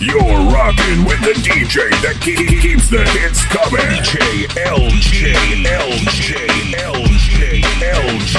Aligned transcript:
You're 0.00 0.16
rocking 0.16 1.04
with 1.04 1.20
the 1.20 1.34
DJ 1.44 1.90
that 2.00 2.16
keeps 2.22 2.88
the 2.88 3.04
hits 3.04 3.44
coming. 3.44 3.84
DJ 4.00 4.48
LG, 4.64 5.34
LG, 5.66 6.72
LG, 6.72 7.60
LG. 7.84 8.34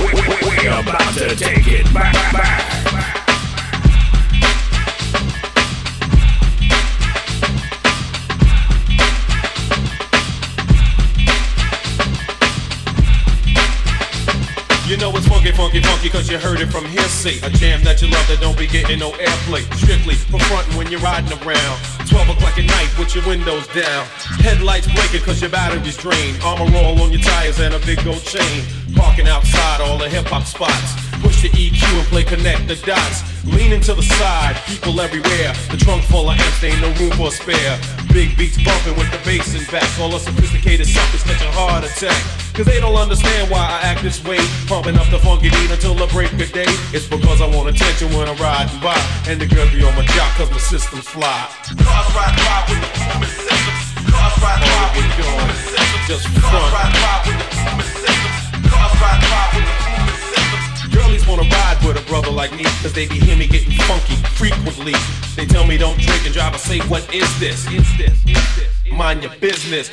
We, 0.00 0.10
we, 0.18 0.34
we 0.50 0.66
about 0.66 1.14
to 1.14 1.36
take 1.36 1.68
it 1.68 1.86
back, 1.94 2.14
back. 2.32 2.73
Funky, 15.54 15.80
funky, 15.80 16.10
cause 16.10 16.28
you 16.28 16.36
heard 16.36 16.60
it 16.60 16.66
from 16.66 16.84
hearsay. 16.84 17.38
A 17.46 17.50
jam 17.50 17.78
that 17.84 18.02
you 18.02 18.08
love 18.10 18.26
that 18.26 18.40
don't 18.40 18.58
be 18.58 18.66
getting 18.66 18.98
no 18.98 19.12
airplay. 19.22 19.62
Strictly 19.78 20.18
for 20.18 20.40
frontin' 20.50 20.74
when 20.76 20.90
you're 20.90 20.98
riding 20.98 21.30
around. 21.46 21.78
12 22.10 22.34
o'clock 22.34 22.58
at 22.58 22.66
night 22.66 22.90
with 22.98 23.14
your 23.14 23.22
windows 23.22 23.62
down. 23.70 24.02
Headlights 24.42 24.90
blinking 24.90 25.22
cause 25.22 25.40
your 25.40 25.50
battery's 25.54 25.96
drained. 25.96 26.42
Armor 26.42 26.66
All 26.74 26.98
on 26.98 27.14
your 27.14 27.22
tires 27.22 27.60
and 27.60 27.72
a 27.72 27.78
big 27.86 28.02
gold 28.02 28.22
chain. 28.26 28.66
Parking 28.98 29.28
outside 29.30 29.80
all 29.80 29.96
the 29.96 30.08
hip 30.10 30.26
hop 30.26 30.42
spots. 30.42 30.98
Push 31.22 31.46
the 31.46 31.50
EQ 31.54 31.86
and 32.02 32.08
play 32.10 32.24
connect 32.24 32.66
the 32.66 32.74
dots. 32.82 33.22
Leaning 33.46 33.80
to 33.86 33.94
the 33.94 34.02
side, 34.02 34.58
people 34.66 35.00
everywhere. 35.00 35.54
The 35.70 35.78
trunk 35.78 36.02
full 36.10 36.30
of 36.30 36.36
amps, 36.36 36.64
ain't 36.64 36.82
no 36.82 36.90
room 36.98 37.14
for 37.14 37.28
a 37.28 37.30
spare. 37.30 37.78
Big 38.10 38.36
beats 38.36 38.58
bumping 38.58 38.98
with 38.98 39.10
the 39.14 39.22
bass 39.22 39.54
and 39.54 39.66
back. 39.70 39.86
All 40.02 40.10
the 40.10 40.18
sophisticated 40.18 40.86
suckers 40.86 41.22
catch 41.22 41.46
a 41.46 41.52
heart 41.54 41.84
attack. 41.84 42.43
Cause 42.54 42.66
they 42.66 42.78
don't 42.78 42.94
understand 42.94 43.50
why 43.50 43.66
I 43.66 43.82
act 43.82 44.06
this 44.06 44.22
way. 44.22 44.38
Pumping 44.70 44.94
up 44.94 45.10
the 45.10 45.18
funky 45.18 45.50
beat 45.50 45.74
until 45.74 45.98
the 45.98 46.06
break 46.14 46.30
of 46.38 46.52
day. 46.54 46.70
It's 46.94 47.02
because 47.02 47.42
I 47.42 47.50
want 47.50 47.66
attention 47.66 48.14
when 48.14 48.30
I'm 48.30 48.38
riding 48.38 48.78
by. 48.78 48.94
And 49.26 49.42
the 49.42 49.46
girls 49.50 49.74
be 49.74 49.82
on 49.82 49.90
my 49.98 50.06
jock 50.14 50.30
cause 50.38 50.48
my 50.54 50.62
system's 50.62 51.08
fly. 51.10 51.50
Cars 51.82 52.08
ride 52.14 52.30
by 52.38 52.62
with 52.70 52.78
the 52.78 52.90
booming 52.94 53.34
systems. 53.42 54.06
Cars 54.06 54.38
ride 54.38 54.62
by 54.62 54.86
with 54.94 55.02
the 55.02 55.22
booming 55.26 55.62
systems. 55.66 56.06
Just 56.06 56.30
front. 56.30 56.54
Cars 56.54 56.70
ride 56.78 56.94
by 56.94 57.14
with 57.26 57.38
the 57.42 57.46
booming 57.58 57.90
systems. 57.90 58.38
Cars 58.70 58.94
ride 59.02 59.22
by 59.26 59.44
with 59.50 59.66
the 59.66 59.76
booming 59.82 60.20
systems. 60.30 60.94
Girlies 60.94 61.24
wanna 61.26 61.50
ride 61.50 61.78
with 61.82 61.98
a 61.98 62.06
brother 62.06 62.30
like 62.30 62.54
me, 62.54 62.70
cause 62.86 62.94
they 62.94 63.10
be 63.10 63.18
hear 63.18 63.34
me 63.34 63.50
getting 63.50 63.74
funky 63.90 64.14
frequently. 64.38 64.94
They 65.34 65.42
tell 65.42 65.66
me 65.66 65.74
don't 65.74 65.98
drink 65.98 66.22
and 66.22 66.30
drive, 66.30 66.54
I 66.54 66.62
say, 66.62 66.78
what 66.86 67.02
is 67.10 67.26
this? 67.42 67.66
Is 67.66 67.82
this? 67.98 68.14
Is 68.30 68.46
this? 68.54 68.70
Mind 68.94 69.26
your 69.26 69.34
business 69.42 69.90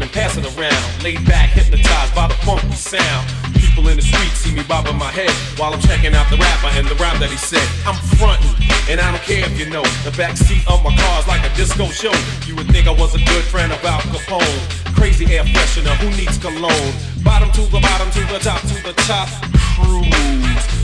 and 0.00 0.10
pass 0.12 0.36
it 0.36 0.44
around. 0.56 0.82
Laid 1.02 1.24
back, 1.26 1.50
hypnotized 1.50 2.14
by 2.14 2.28
the 2.28 2.34
funky 2.44 2.72
sound. 2.72 3.24
People 3.54 3.88
in 3.88 3.96
the 3.96 4.02
street 4.02 4.32
see 4.32 4.54
me 4.54 4.62
bobbing 4.64 4.96
my 4.96 5.10
head 5.10 5.30
while 5.58 5.72
I'm 5.72 5.80
checking 5.80 6.14
out 6.14 6.28
the 6.30 6.36
rapper 6.36 6.70
and 6.76 6.86
the 6.86 6.94
rhyme 6.96 7.20
that 7.20 7.30
he 7.30 7.36
said. 7.36 7.64
I'm 7.84 7.96
frontin', 8.16 8.56
and 8.88 9.00
I 9.00 9.10
don't 9.12 9.22
care 9.22 9.44
if 9.44 9.58
you 9.58 9.68
know. 9.70 9.84
The 10.04 10.12
back 10.16 10.36
seat 10.36 10.64
of 10.68 10.82
my 10.84 10.94
car's 10.96 11.26
like 11.26 11.44
a 11.44 11.52
disco 11.56 11.86
show. 11.88 12.14
You 12.46 12.56
would 12.56 12.68
think 12.68 12.88
I 12.88 12.94
was 12.94 13.14
a 13.14 13.22
good 13.24 13.44
friend 13.44 13.72
Al 13.72 14.00
Capone. 14.12 14.60
Crazy 14.96 15.24
air 15.34 15.44
freshener, 15.44 15.94
who 16.00 16.08
needs 16.16 16.38
cologne? 16.38 16.92
Bottom 17.22 17.50
to 17.52 17.62
the 17.68 17.80
bottom, 17.80 18.10
to 18.10 18.20
the 18.32 18.38
top, 18.40 18.60
to 18.62 18.76
the 18.82 18.94
top. 19.04 19.28
Cruise. 19.76 20.08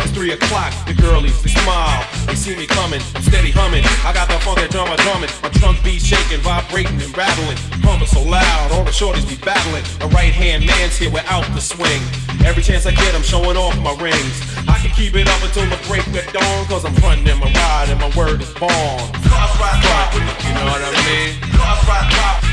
It's 0.04 0.12
three 0.12 0.32
o'clock, 0.32 0.68
the 0.84 0.92
girlies, 0.92 1.40
they 1.40 1.48
smile. 1.48 2.04
They 2.26 2.34
see 2.34 2.54
me 2.54 2.66
coming, 2.66 3.00
I'm 3.16 3.22
steady 3.22 3.50
humming. 3.50 3.84
I 4.04 4.12
got 4.12 4.28
the 4.28 4.36
funky 4.44 4.68
drummer 4.68 4.96
drumming. 5.00 5.32
My 5.42 5.48
trunk 5.48 5.82
be 5.82 5.96
shaking, 5.98 6.44
vibrating 6.44 7.00
and 7.00 7.16
rattling. 7.16 7.56
Pumping 7.80 8.08
so 8.08 8.20
loud, 8.20 8.72
all 8.72 8.84
the 8.84 8.92
shorties 8.92 9.24
be 9.24 9.40
battling. 9.40 9.80
A 10.04 10.08
right 10.12 10.32
hand 10.32 10.66
man's 10.66 10.98
here 11.00 11.10
without 11.10 11.48
the 11.56 11.60
swing. 11.60 12.04
Every 12.44 12.62
chance 12.62 12.84
I 12.84 12.92
get, 12.92 13.14
I'm 13.14 13.24
showing 13.24 13.56
off 13.56 13.72
my 13.80 13.96
rings. 13.96 14.36
I 14.68 14.76
can 14.76 14.92
keep 14.92 15.16
it 15.16 15.24
up 15.24 15.40
until 15.40 15.64
the 15.72 15.80
break 15.88 16.04
of 16.12 16.28
dawn, 16.32 16.66
cause 16.68 16.84
I'm 16.84 16.92
frontin' 17.00 17.24
in 17.24 17.38
my 17.40 17.48
ride 17.48 17.88
and 17.88 17.96
my 17.96 18.12
word 18.12 18.44
is 18.44 18.52
born. 18.60 19.00
Cars 19.24 19.52
ride, 19.56 19.80
ride 19.88 20.12
the 20.12 20.20
You 20.44 20.52
know 20.52 20.68
what 20.68 20.84
I 20.84 20.92
mean? 21.08 21.32
Cars 21.56 21.80
ride, 21.88 22.12
ride. 22.12 22.44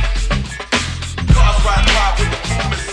Cars 1.36 1.60
ride, 1.68 1.84
ride 1.84 2.16
with 2.16 2.32
the 2.32 2.40
booming 2.48 2.90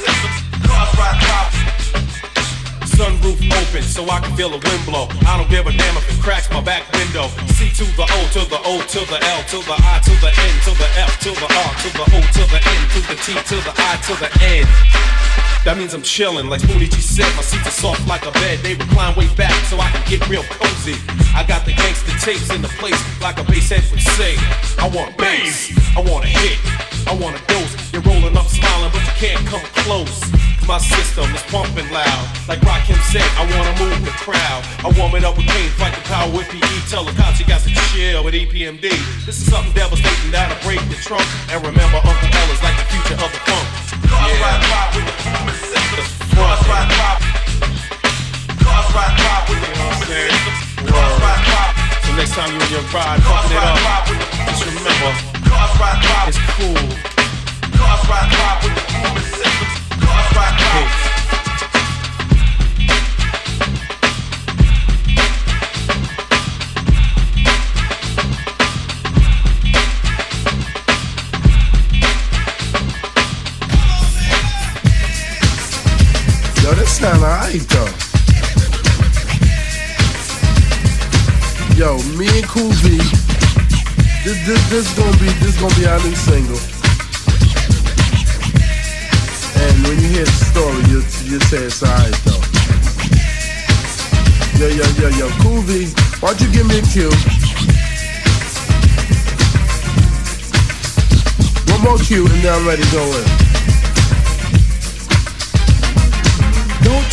Sunroof 2.97 3.37
open 3.53 3.84
so 3.84 4.09
I 4.09 4.25
can 4.25 4.33
feel 4.41 4.49
the 4.49 4.57
wind 4.57 4.83
blow. 4.89 5.05
I 5.29 5.37
don't 5.37 5.51
give 5.53 5.69
a 5.69 5.73
damn 5.73 5.97
if 6.01 6.09
it 6.09 6.17
cracks 6.25 6.49
my 6.49 6.65
back 6.65 6.89
window. 6.97 7.29
C 7.53 7.69
to 7.77 7.84
the 7.93 8.09
O 8.09 8.19
to 8.33 8.43
the 8.49 8.57
O 8.65 8.81
to 8.81 9.01
the 9.05 9.21
L 9.21 9.41
to 9.53 9.59
the 9.69 9.77
I 9.77 10.01
to 10.01 10.12
the 10.17 10.33
N 10.33 10.55
to 10.65 10.73
the 10.81 10.89
F 10.97 11.12
to 11.21 11.31
the 11.37 11.45
R 11.45 11.73
to 11.84 11.89
the 11.93 12.07
O 12.09 12.19
to 12.25 12.43
the 12.49 12.57
N 12.57 12.83
to 12.97 13.01
the 13.05 13.17
T 13.21 13.37
to 13.37 13.57
the 13.61 13.73
I 13.77 14.01
to 14.09 14.17
the 14.17 14.33
N. 14.41 14.65
That 15.69 15.77
means 15.77 15.93
I'm 15.93 16.01
chillin', 16.01 16.49
like 16.49 16.62
Spoonie 16.62 16.89
G 16.89 16.97
said. 17.05 17.29
My 17.37 17.43
seats 17.43 17.69
are 17.69 17.77
soft 17.77 18.09
like 18.09 18.25
a 18.25 18.33
bed. 18.33 18.65
They 18.65 18.81
recline 18.81 19.13
way 19.13 19.28
back 19.37 19.53
so 19.69 19.77
I 19.77 19.91
can 19.93 20.01
get 20.09 20.25
real 20.33 20.45
cozy. 20.57 20.97
I 21.37 21.45
got 21.45 21.67
the 21.69 21.77
gangster 21.77 22.17
tapes 22.17 22.49
in 22.49 22.63
the 22.63 22.73
place 22.81 22.97
like 23.21 23.37
a 23.37 23.45
bass 23.45 23.69
head 23.69 23.84
would 23.93 24.01
say. 24.17 24.41
I 24.81 24.89
want 24.89 25.19
bass, 25.19 25.69
I 25.93 26.01
want 26.01 26.25
a 26.25 26.33
hit, 26.33 26.57
I 27.05 27.13
want 27.13 27.37
a 27.37 27.43
dose. 27.45 27.77
You're 27.93 28.01
rolling 28.09 28.39
up 28.41 28.49
smiling, 28.49 28.89
but 28.89 29.05
you 29.05 29.15
can't 29.21 29.45
come 29.45 29.61
close. 29.84 30.25
My 30.66 30.78
system 30.78 31.31
is 31.31 31.43
pumping 31.47 31.87
loud. 31.94 32.25
Like 32.50 32.59
Rakim 32.66 32.99
said, 33.15 33.22
I 33.38 33.47
wanna 33.47 33.71
move 33.78 34.03
the 34.04 34.10
crowd. 34.19 34.66
I 34.82 34.91
warm 34.99 35.15
it 35.15 35.22
up 35.22 35.37
with 35.38 35.47
pain, 35.47 35.71
fight 35.78 35.94
the 35.94 36.03
power 36.10 36.27
with 36.34 36.49
PE. 36.50 36.66
Tell 36.91 37.04
the 37.06 37.12
cops 37.15 37.38
you 37.38 37.47
got 37.47 37.62
to 37.62 37.71
chill 37.94 38.25
with 38.25 38.34
EPMD. 38.34 38.82
This 39.25 39.38
is 39.38 39.47
something 39.47 39.72
devastating 39.78 40.31
that'll 40.34 40.59
break 40.66 40.82
the 40.91 40.99
trunk. 40.99 41.22
And 41.54 41.62
remember, 41.62 42.03
Uncle 42.03 42.31
L 42.34 42.50
is 42.50 42.62
like 42.66 42.75
the 42.82 42.87
future 42.91 43.15
of 43.15 43.31
the 43.31 43.41
funk. 43.47 43.66
Cars 44.10 44.34
ride 44.43 44.62
by 44.66 44.82
with 44.99 45.06
the 45.06 45.15
booming 45.22 45.60
systems. 45.71 46.10
Cars 46.34 46.62
ride 46.66 46.91
by. 46.98 47.15
Cars 48.59 48.88
ride 48.91 49.15
by 49.22 49.38
with 49.47 49.60
the 49.62 49.71
booming 49.71 50.03
systems. 50.03 50.60
Cars 50.91 51.15
ride 51.22 51.43
by. 51.47 51.66
So 52.03 52.10
next 52.19 52.34
time 52.34 52.50
you 52.50 52.59
in 52.59 52.71
your 52.75 52.83
ride, 52.91 53.22
fucking 53.22 53.54
it 53.54 53.62
up, 53.62 54.03
just 54.50 54.66
remember, 54.66 55.10
Cars 55.47 55.72
ride 55.78 56.00
by. 56.03 56.27
it's 56.27 56.43
cool. 56.59 56.87
Cars 57.78 58.03
ride 58.10 58.31
by 58.34 58.50
with 58.66 58.75
the 58.75 58.83
booming 58.91 59.31
systems. 59.31 59.66
Sound 77.06 77.22
alright 77.22 77.60
though. 77.69 77.93
Yo, 81.77 81.98
me 82.16 82.27
and 82.28 82.47
Cool 82.48 82.71
V. 82.83 82.97
This 84.25 84.47
this 84.47 84.71
this 84.71 84.98
gonna 84.98 85.16
be 85.19 85.27
this 85.44 85.60
gonna 85.60 85.75
be 85.75 85.87
our 85.87 85.98
new 86.00 86.15
single. 86.15 86.76
And 89.59 89.83
when 89.84 89.99
you 90.00 90.09
hear 90.09 90.25
the 90.25 90.39
story, 90.50 90.83
you 90.91 90.99
you 91.31 91.41
say 91.49 91.65
it's 91.65 91.83
alright 91.83 92.15
though. 92.25 92.43
Yo 94.61 94.69
yo 94.69 94.87
yo 95.00 95.09
yo, 95.19 95.28
Cool 95.43 95.62
V, 95.62 95.93
why 96.21 96.33
don't 96.33 96.41
you 96.41 96.53
give 96.53 96.67
me 96.67 96.78
a 96.78 96.83
cue? 96.83 97.11
One 101.72 101.83
more 101.83 101.99
cue 101.99 102.27
and 102.27 102.43
then 102.43 102.53
I'm 102.55 102.66
ready 102.66 102.83
to 102.83 102.93
go 102.93 103.03
in. 103.05 103.46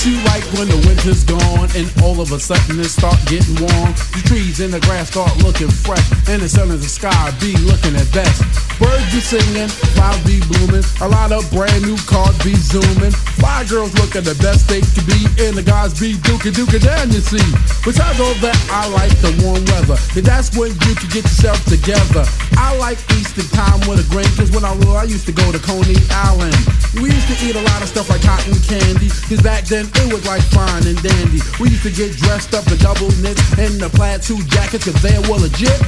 You 0.06 0.20
like 0.30 0.44
when 0.54 0.68
the 0.68 0.78
winter's 0.86 1.24
gone 1.24 1.70
and 1.80 1.88
all 2.04 2.20
of 2.20 2.32
a 2.32 2.40
sudden 2.40 2.80
it 2.80 2.92
start 2.92 3.18
getting 3.26 3.56
warm? 3.56 3.92
The 4.12 4.22
trees 4.28 4.60
and 4.60 4.74
the 4.74 4.82
grass 4.84 5.10
start 5.10 5.32
looking 5.40 5.72
fresh 5.72 6.04
and 6.28 6.42
the 6.42 6.50
sun 6.50 6.72
in 6.72 6.80
the 6.80 6.92
sky 6.92 7.32
be 7.40 7.56
looking 7.64 7.96
at 7.96 8.08
best. 8.12 8.44
Birds 8.78 9.08
be 9.16 9.22
singing, 9.24 9.72
flowers 9.96 10.20
be 10.28 10.44
blooming, 10.52 10.84
a 11.00 11.08
lot 11.08 11.32
of 11.32 11.48
brand 11.56 11.88
new 11.88 11.96
cars 12.04 12.36
be 12.44 12.52
zooming. 12.56 13.16
Fly 13.40 13.64
girls 13.72 13.96
looking 13.96 14.28
the 14.28 14.36
best 14.44 14.68
they 14.68 14.84
can 14.84 15.06
be 15.08 15.24
and 15.40 15.56
the 15.56 15.64
guys 15.64 15.96
be 15.96 16.20
dookie 16.28 16.52
dookie 16.52 16.84
down 16.84 17.08
you 17.08 17.24
see. 17.24 17.44
Besides 17.86 18.20
all 18.20 18.36
that, 18.44 18.60
I 18.68 18.90
like 18.92 19.14
the 19.24 19.32
warm 19.40 19.64
weather, 19.72 19.96
and 20.20 20.26
that's 20.28 20.52
when 20.58 20.76
you 20.84 20.94
can 21.00 21.10
get 21.16 21.24
yourself 21.24 21.64
together. 21.64 22.28
I 22.60 22.76
like 22.76 23.00
Easter 23.16 23.46
time 23.56 23.80
with 23.88 24.04
a 24.04 24.08
grin, 24.12 24.28
cause 24.36 24.52
when 24.52 24.66
I 24.68 24.76
was 24.76 24.84
little, 24.84 25.00
I 25.00 25.08
used 25.08 25.26
to 25.32 25.36
go 25.36 25.48
to 25.52 25.60
Coney 25.60 25.96
Island. 26.12 26.56
We 27.00 27.08
used 27.10 27.30
to 27.32 27.38
eat 27.46 27.56
a 27.56 27.64
lot 27.72 27.82
of 27.82 27.88
stuff 27.88 28.10
like 28.10 28.22
cotton 28.22 28.58
candy, 28.68 29.10
cause 29.30 29.42
back 29.42 29.64
then 29.66 29.88
it 29.98 30.14
was 30.14 30.26
like 30.26 30.42
fine 30.54 30.86
and 30.88 31.02
dandy. 31.02 31.40
We 31.60 31.70
used 31.70 31.84
to 31.84 31.92
get 31.92 32.16
dressed 32.18 32.54
up 32.54 32.68
in 32.72 32.78
double 32.78 33.12
knits 33.22 33.44
and 33.58 33.80
the 33.80 33.90
plaid 33.90 34.24
suit 34.24 34.46
jackets, 34.48 34.86
cause 34.86 35.02
they 35.02 35.18
were 35.30 35.40
legit. 35.40 35.80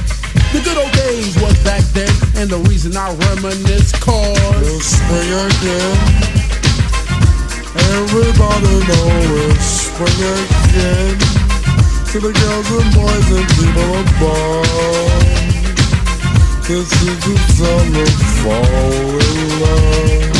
The 0.52 0.60
good 0.62 0.78
old 0.78 0.92
days 0.92 1.36
was 1.40 1.56
back 1.64 1.82
then, 1.96 2.10
and 2.36 2.50
the 2.50 2.58
reason 2.68 2.96
I 2.96 3.12
reminisce 3.14 3.92
cause 3.98 4.38
It's 4.62 4.96
spring 4.96 5.32
again. 5.32 5.96
Everybody 7.96 8.74
know 8.88 9.50
it's 9.50 9.90
spring 9.90 10.20
again. 10.34 11.18
To 12.12 12.20
the 12.20 12.32
girls 12.32 12.68
and 12.70 12.90
boys 12.94 13.28
and 13.34 13.46
people 13.54 13.90
above. 14.00 15.36
This 16.66 16.90
is 17.02 17.18
the 17.22 17.36
to 17.94 18.06
fall 18.42 19.06
in 19.22 19.38
love. 19.60 20.36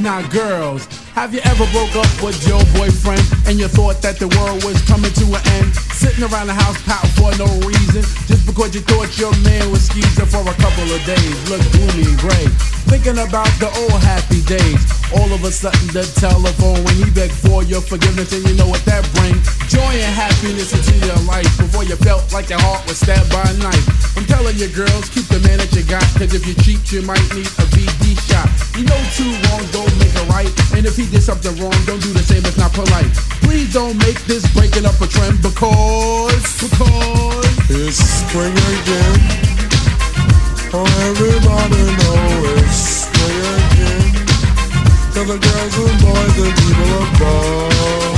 Now, 0.00 0.20
girls, 0.28 0.86
have 1.12 1.34
you 1.34 1.40
ever 1.44 1.68
broke 1.76 1.92
up 1.92 2.08
with 2.24 2.36
your 2.48 2.60
boyfriend 2.72 3.20
and 3.44 3.60
you 3.60 3.68
thought 3.68 4.00
that 4.00 4.16
the 4.16 4.28
world 4.40 4.64
was 4.64 4.80
coming 4.88 5.12
to 5.12 5.26
an 5.28 5.42
end? 5.60 5.68
Sitting 5.92 6.24
around 6.24 6.48
the 6.48 6.56
house 6.56 6.80
pouting 6.88 7.12
for 7.20 7.30
no 7.36 7.48
reason. 7.68 8.00
Just 8.24 8.48
because 8.48 8.72
you 8.72 8.80
thought 8.80 9.12
your 9.20 9.32
man 9.44 9.68
was 9.68 9.86
skeezing 9.92 10.26
for 10.26 10.40
a 10.40 10.56
couple 10.56 10.88
of 10.88 11.00
days. 11.04 11.36
Look 11.52 11.60
gloomy 11.76 12.08
and 12.08 12.18
gray. 12.18 12.46
Thinking 12.88 13.20
about 13.20 13.48
the 13.60 13.68
old 13.86 14.00
happy 14.00 14.40
days. 14.48 14.80
All 15.12 15.28
of 15.28 15.44
a 15.44 15.52
sudden 15.52 15.92
the 15.92 16.08
telephone 16.16 16.80
when 16.80 16.96
he 16.96 17.06
begged 17.12 17.36
for 17.36 17.60
your 17.62 17.84
forgiveness 17.84 18.32
and 18.32 18.42
you 18.48 18.56
know 18.56 18.68
what 18.68 18.82
that 18.88 19.04
brings. 19.20 19.44
Joy 19.68 19.92
and 19.92 20.14
happiness 20.16 20.72
into 20.72 20.96
your 21.04 21.20
life 21.28 21.48
before 21.60 21.84
you 21.84 21.96
felt 22.00 22.24
like 22.32 22.48
your 22.48 22.60
heart 22.64 22.88
was 22.88 22.96
stabbed 22.96 23.28
by 23.28 23.44
a 23.44 23.54
knife. 23.60 23.84
I'm 24.16 24.24
telling 24.24 24.56
you 24.56 24.72
girls, 24.72 25.12
keep 25.12 25.28
the 25.28 25.44
man 25.44 25.60
that 25.60 25.72
you 25.76 25.84
got. 25.84 26.04
Cause 26.16 26.32
if 26.32 26.48
you 26.48 26.56
cheat, 26.64 26.88
you 26.88 27.04
might 27.04 27.22
need 27.36 27.48
a 27.60 27.66
VD 27.68 28.11
shot. 28.32 28.48
You 28.76 28.84
know 28.88 29.00
two 29.12 29.28
wrongs 29.44 29.68
don't 29.76 29.92
make 30.00 30.14
a 30.16 30.24
right. 30.32 30.52
And 30.72 30.86
if 30.88 30.96
he 30.96 31.04
did 31.06 31.22
something 31.22 31.52
wrong, 31.60 31.76
don't 31.84 32.00
do 32.00 32.12
the 32.16 32.24
same, 32.24 32.44
it's 32.48 32.56
not 32.56 32.72
polite. 32.72 33.12
Please 33.44 33.72
don't 33.72 33.96
make 33.98 34.24
this 34.24 34.48
breaking 34.56 34.86
up 34.86 34.96
a 35.00 35.06
trend 35.06 35.42
because, 35.44 36.40
because 36.64 37.44
it's 37.68 38.00
spring 38.00 38.56
again. 38.56 39.16
Oh, 40.72 40.88
everybody 41.12 41.84
know 42.00 42.20
it's 42.56 43.04
spring 43.04 43.44
again. 43.60 44.08
Cause 45.12 45.28
the 45.28 45.36
girls 45.36 45.74
and 45.84 45.98
boys 46.00 46.36
and 46.40 46.54
people 46.56 46.92
above. 47.04 48.16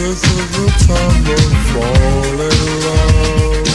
This 0.00 0.20
is 0.24 0.46
the 0.56 0.68
time 0.88 1.20
to 1.28 1.38
fall 1.72 2.38
in 2.48 2.60
love. 2.86 3.68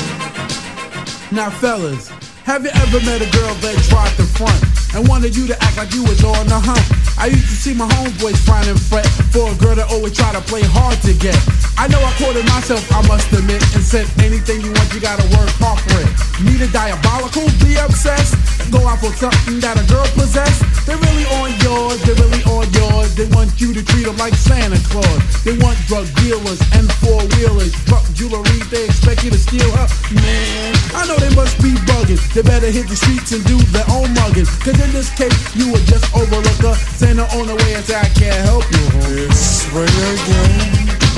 Now, 1.32 1.50
fellas, 1.50 2.12
have 2.44 2.64
you 2.64 2.72
ever 2.74 3.00
met 3.06 3.22
a 3.22 3.30
girl 3.32 3.54
that 3.62 3.76
tried 3.90 4.14
to 4.18 4.24
front 4.24 4.58
and 4.96 5.08
wanted 5.08 5.36
you 5.36 5.48
to 5.48 5.56
act 5.64 5.78
like 5.78 5.94
you 5.94 6.04
was 6.04 6.24
on 6.24 6.48
the 6.48 6.60
hunt? 6.60 6.82
I 7.18 7.28
used 7.28 7.50
to 7.50 7.56
see 7.56 7.74
my 7.74 7.88
homeboys 7.88 8.38
frown 8.46 8.68
and 8.68 8.80
fret 8.80 9.06
for 9.32 9.52
a 9.52 9.56
girl 9.56 9.76
that 9.76 9.92
always 9.92 10.16
try 10.16 10.32
to 10.34 10.42
play 10.42 10.62
hard 10.64 10.98
to 11.04 11.14
get. 11.14 11.38
I 11.82 11.90
know 11.90 11.98
I 11.98 12.14
quoted 12.22 12.46
myself, 12.46 12.86
I 12.94 13.02
must 13.10 13.34
admit, 13.34 13.58
and 13.74 13.82
said 13.82 14.06
anything 14.22 14.62
you 14.62 14.70
want, 14.70 14.94
you 14.94 15.02
gotta 15.02 15.26
work 15.34 15.50
hard 15.58 15.82
for 15.82 15.98
it. 15.98 16.14
Need 16.46 16.62
a 16.62 16.70
diabolical, 16.70 17.50
be 17.66 17.74
obsessed, 17.74 18.38
go 18.70 18.86
out 18.86 19.02
for 19.02 19.10
something 19.18 19.58
that 19.66 19.82
a 19.82 19.86
girl 19.90 20.06
possess. 20.14 20.62
They 20.86 20.94
really 20.94 21.26
on 21.42 21.50
yours, 21.66 21.98
they 22.06 22.14
really 22.22 22.46
on 22.54 22.70
yours. 22.78 23.18
They 23.18 23.26
want 23.34 23.58
you 23.58 23.74
to 23.74 23.82
treat 23.82 24.06
them 24.06 24.14
like 24.22 24.38
Santa 24.38 24.78
Claus. 24.94 25.26
They 25.42 25.58
want 25.58 25.74
drug 25.90 26.06
dealers 26.22 26.62
and 26.78 26.86
four 27.02 27.26
wheelers, 27.34 27.74
truck 27.90 28.06
jewelry. 28.14 28.62
They 28.70 28.86
expect 28.86 29.26
you 29.26 29.34
to 29.34 29.42
steal 29.42 29.66
her. 29.74 29.90
Man, 30.14 30.78
I 30.94 31.10
know 31.10 31.18
they 31.18 31.34
must 31.34 31.58
be 31.66 31.74
bugging. 31.90 32.22
They 32.38 32.46
better 32.46 32.70
hit 32.70 32.94
the 32.94 32.98
streets 32.98 33.34
and 33.34 33.42
do 33.50 33.58
their 33.74 33.90
own 33.90 34.14
mugging. 34.22 34.46
Cause 34.62 34.78
in 34.78 34.94
this 34.94 35.10
case, 35.18 35.34
you 35.58 35.74
would 35.74 35.90
just 35.90 36.06
overlook 36.14 36.62
her. 36.62 36.78
Send 36.94 37.18
her 37.18 37.30
on 37.34 37.50
the 37.50 37.58
way 37.58 37.74
and 37.74 37.82
say, 37.82 37.98
I 37.98 38.10
can't 38.14 38.38
help 38.46 38.70
you. 38.70 39.34
Spring 39.34 39.90
again. 39.90 41.11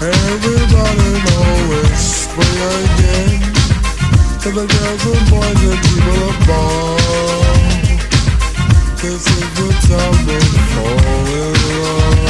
Everybody 0.00 1.10
knows 1.26 1.90
it's 1.90 2.02
spring 2.22 2.60
again. 2.70 3.42
To 4.42 4.48
the 4.52 4.64
girls 4.70 5.04
and 5.06 5.24
boys 5.28 5.62
and 5.66 5.80
people 5.82 6.22
above. 6.30 7.02
This 9.02 9.26
is 9.26 9.46
the 9.58 9.68
time 9.88 10.26
to 10.26 10.38
fall 10.70 11.26
in 11.34 11.52
love. 11.82 12.27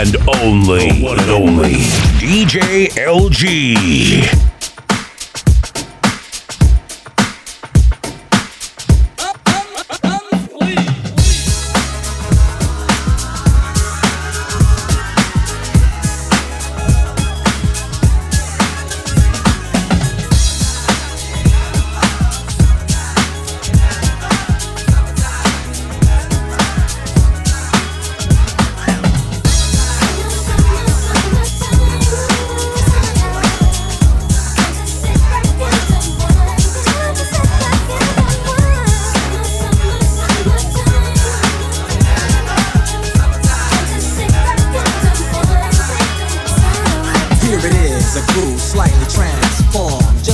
And 0.00 0.16
only. 0.28 0.88
The 0.88 1.04
one 1.04 1.20
and 1.20 1.30
only. 1.30 1.74
DJ 2.20 2.88
LG. 2.96 4.39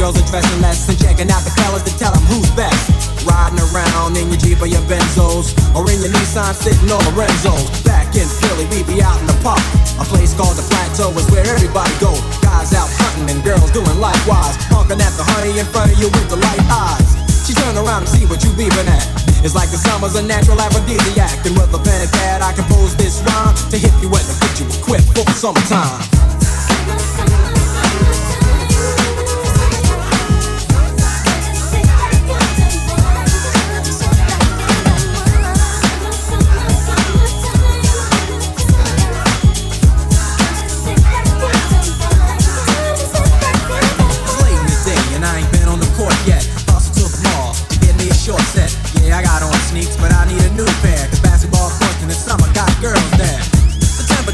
Girls 0.00 0.16
are 0.16 0.24
dressing 0.32 0.64
less 0.64 0.88
and 0.88 0.96
checking 0.96 1.28
out 1.28 1.44
the 1.44 1.52
fellas 1.60 1.84
to 1.84 1.92
tell 2.00 2.08
them 2.08 2.24
who's 2.32 2.48
best. 2.56 2.88
Riding 3.28 3.60
around 3.68 4.16
in 4.16 4.32
your 4.32 4.40
Jeep 4.40 4.56
or 4.64 4.66
your 4.66 4.80
Benzos 4.88 5.52
or 5.76 5.84
in 5.92 6.00
your 6.00 6.08
Nissan 6.16 6.56
sitting 6.56 6.88
on 6.88 7.04
the 7.04 7.12
Renzos. 7.12 7.68
Back 7.84 8.08
in 8.16 8.24
Philly, 8.24 8.64
we 8.72 8.80
be 8.88 9.04
out 9.04 9.20
in 9.20 9.28
the 9.28 9.36
park. 9.44 9.60
A 10.00 10.04
place 10.08 10.32
called 10.32 10.56
the 10.56 10.64
Plateau 10.72 11.12
is 11.20 11.28
where 11.28 11.44
everybody 11.44 11.92
go. 12.00 12.16
Guys 12.40 12.72
out 12.72 12.88
hunting 12.88 13.28
and 13.28 13.44
girls 13.44 13.68
doing 13.76 14.00
likewise. 14.00 14.56
Honking 14.72 15.04
at 15.04 15.12
the 15.20 15.26
honey 15.36 15.52
in 15.60 15.68
front 15.68 15.92
of 15.92 16.00
you 16.00 16.08
with 16.08 16.32
the 16.32 16.40
light 16.40 16.64
eyes. 16.72 17.04
She 17.44 17.52
turn 17.52 17.76
around 17.76 18.08
and 18.08 18.10
see 18.10 18.24
what 18.24 18.40
you 18.40 18.56
beeping 18.56 18.88
at. 18.88 19.04
It's 19.44 19.52
like 19.52 19.68
the 19.68 19.76
summer's 19.76 20.16
a 20.16 20.24
natural 20.24 20.56
aphrodisiac. 20.56 21.44
And 21.44 21.52
with 21.60 21.76
a 21.76 21.80
pen 21.84 22.00
and 22.00 22.12
pad, 22.16 22.40
I 22.40 22.56
compose 22.56 22.96
this 22.96 23.20
rhyme 23.28 23.52
to 23.68 23.76
hit 23.76 23.92
you 24.00 24.08
to 24.08 24.34
get 24.40 24.52
you 24.56 24.66
equipped 24.80 25.12
for 25.12 25.28
the 25.28 25.36
summertime. 25.36 26.09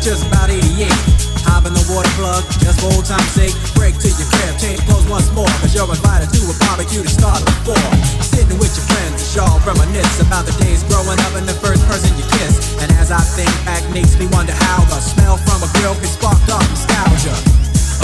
just 0.07 0.23
about 0.31 0.47
88. 0.55 0.87
Hop 1.51 1.67
in 1.67 1.75
the 1.75 1.83
water 1.91 2.07
plug, 2.15 2.47
just 2.63 2.79
for 2.79 2.95
old 2.95 3.03
time's 3.03 3.27
sake. 3.35 3.51
Break 3.75 3.99
to 3.99 4.07
your 4.07 4.31
crib, 4.31 4.55
change 4.55 4.79
clothes 4.87 5.03
once 5.11 5.27
more. 5.35 5.51
Cause 5.59 5.75
you're 5.75 5.91
invited 5.91 6.31
to 6.31 6.47
a 6.47 6.55
barbecue 6.63 7.03
to 7.03 7.11
start 7.11 7.43
at 7.43 7.51
four. 7.67 7.75
Sitting 8.23 8.55
with 8.63 8.71
your 8.79 8.87
friends, 8.87 9.35
y'all 9.35 9.59
reminisce 9.67 10.23
about 10.23 10.47
the 10.47 10.55
days 10.63 10.87
growing 10.87 11.19
up 11.27 11.35
and 11.35 11.43
the 11.43 11.59
first 11.59 11.83
person 11.91 12.15
you 12.15 12.23
kiss. 12.39 12.79
And 12.79 12.87
as 13.03 13.11
I 13.11 13.19
think 13.35 13.51
back, 13.67 13.83
makes 13.91 14.15
me 14.15 14.31
wonder 14.31 14.55
how 14.71 14.87
the 14.87 15.03
smell 15.03 15.43
from 15.43 15.67
a 15.67 15.69
grill 15.75 15.99
can 15.99 16.07
spark 16.07 16.39
off 16.55 16.63
nostalgia. 16.71 17.35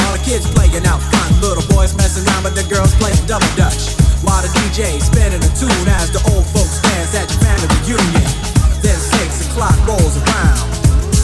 All 0.02 0.18
the 0.18 0.22
kids 0.26 0.50
playing 0.50 0.82
out 0.90 0.98
front, 0.98 1.38
little 1.38 1.62
boys 1.70 1.94
messing 1.94 2.26
around, 2.26 2.50
but 2.50 2.58
the 2.58 2.66
girls 2.66 2.90
playing 2.98 3.22
double 3.30 3.46
dutch. 3.54 3.94
While 4.26 4.42
the 4.42 4.50
DJ 4.58 4.98
spinning 4.98 5.38
a 5.38 5.50
tune 5.54 5.86
as 6.02 6.10
the 6.10 6.18
old 6.34 6.50
folks 6.50 6.82
dance 6.82 7.14
at 7.14 7.30
your 7.30 7.46
family 7.46 7.70
reunion. 7.86 8.26
Then 8.82 8.98
six 8.98 9.46
o'clock 9.46 9.78
rolls 9.86 10.18
around. 10.18 10.71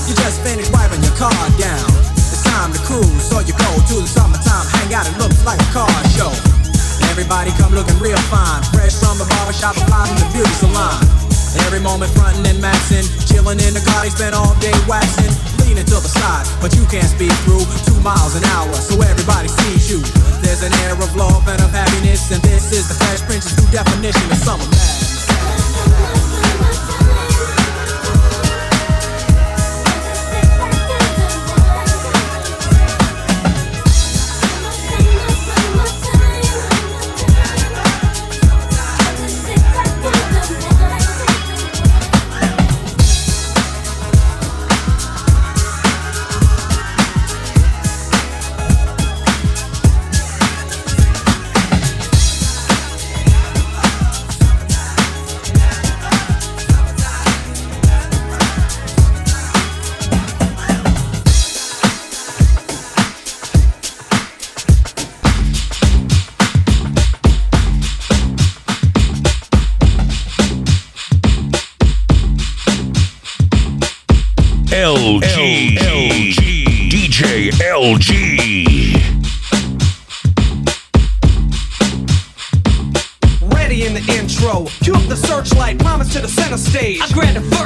You 0.09 0.17
just 0.17 0.41
finished 0.41 0.73
wiping 0.73 1.05
your 1.05 1.13
car 1.21 1.37
down. 1.61 1.85
It's 2.17 2.41
time 2.41 2.73
to 2.73 2.81
cruise, 2.81 3.29
so 3.29 3.45
you 3.45 3.53
go 3.53 3.69
to 3.77 3.97
the 4.01 4.09
summertime 4.09 4.65
hangout. 4.81 5.05
It 5.05 5.21
looks 5.21 5.45
like 5.45 5.61
a 5.61 5.69
car 5.69 5.93
show. 6.17 6.33
Everybody 7.13 7.53
come 7.61 7.77
looking 7.77 8.01
real 8.01 8.17
fine. 8.33 8.65
Fresh 8.73 8.97
from 8.97 9.21
the 9.21 9.29
barbershop, 9.29 9.77
fly 9.85 10.09
from 10.09 10.17
the 10.17 10.29
beauty 10.33 10.55
salon. 10.57 10.97
Every 11.69 11.85
moment 11.85 12.09
frontin' 12.17 12.49
and 12.49 12.57
maxin', 12.57 13.05
chillin' 13.29 13.61
in 13.61 13.77
the 13.77 13.85
car, 13.85 14.01
they 14.01 14.09
spend 14.09 14.33
all 14.33 14.57
day 14.65 14.73
waxin', 14.89 15.29
leaning 15.61 15.85
to 15.85 16.01
the 16.01 16.09
side, 16.09 16.49
but 16.65 16.73
you 16.73 16.89
can't 16.89 17.05
speed 17.05 17.37
through 17.45 17.69
two 17.85 18.01
miles 18.01 18.33
an 18.33 18.49
hour, 18.57 18.73
so 18.73 18.97
everybody 19.05 19.53
sees 19.61 19.93
you. 19.93 20.01
There's 20.41 20.65
an 20.65 20.73
air 20.89 20.97
of 20.97 21.13
love 21.21 21.45
and 21.53 21.61
of 21.61 21.69
happiness, 21.69 22.33
and 22.33 22.41
this 22.41 22.73
is 22.73 22.89
the 22.89 22.97
Fresh 22.97 23.29
Prince's 23.29 23.61
new 23.61 23.69
definition 23.77 24.25
of 24.33 24.41
summer 24.41 24.65
madness. 24.73 24.98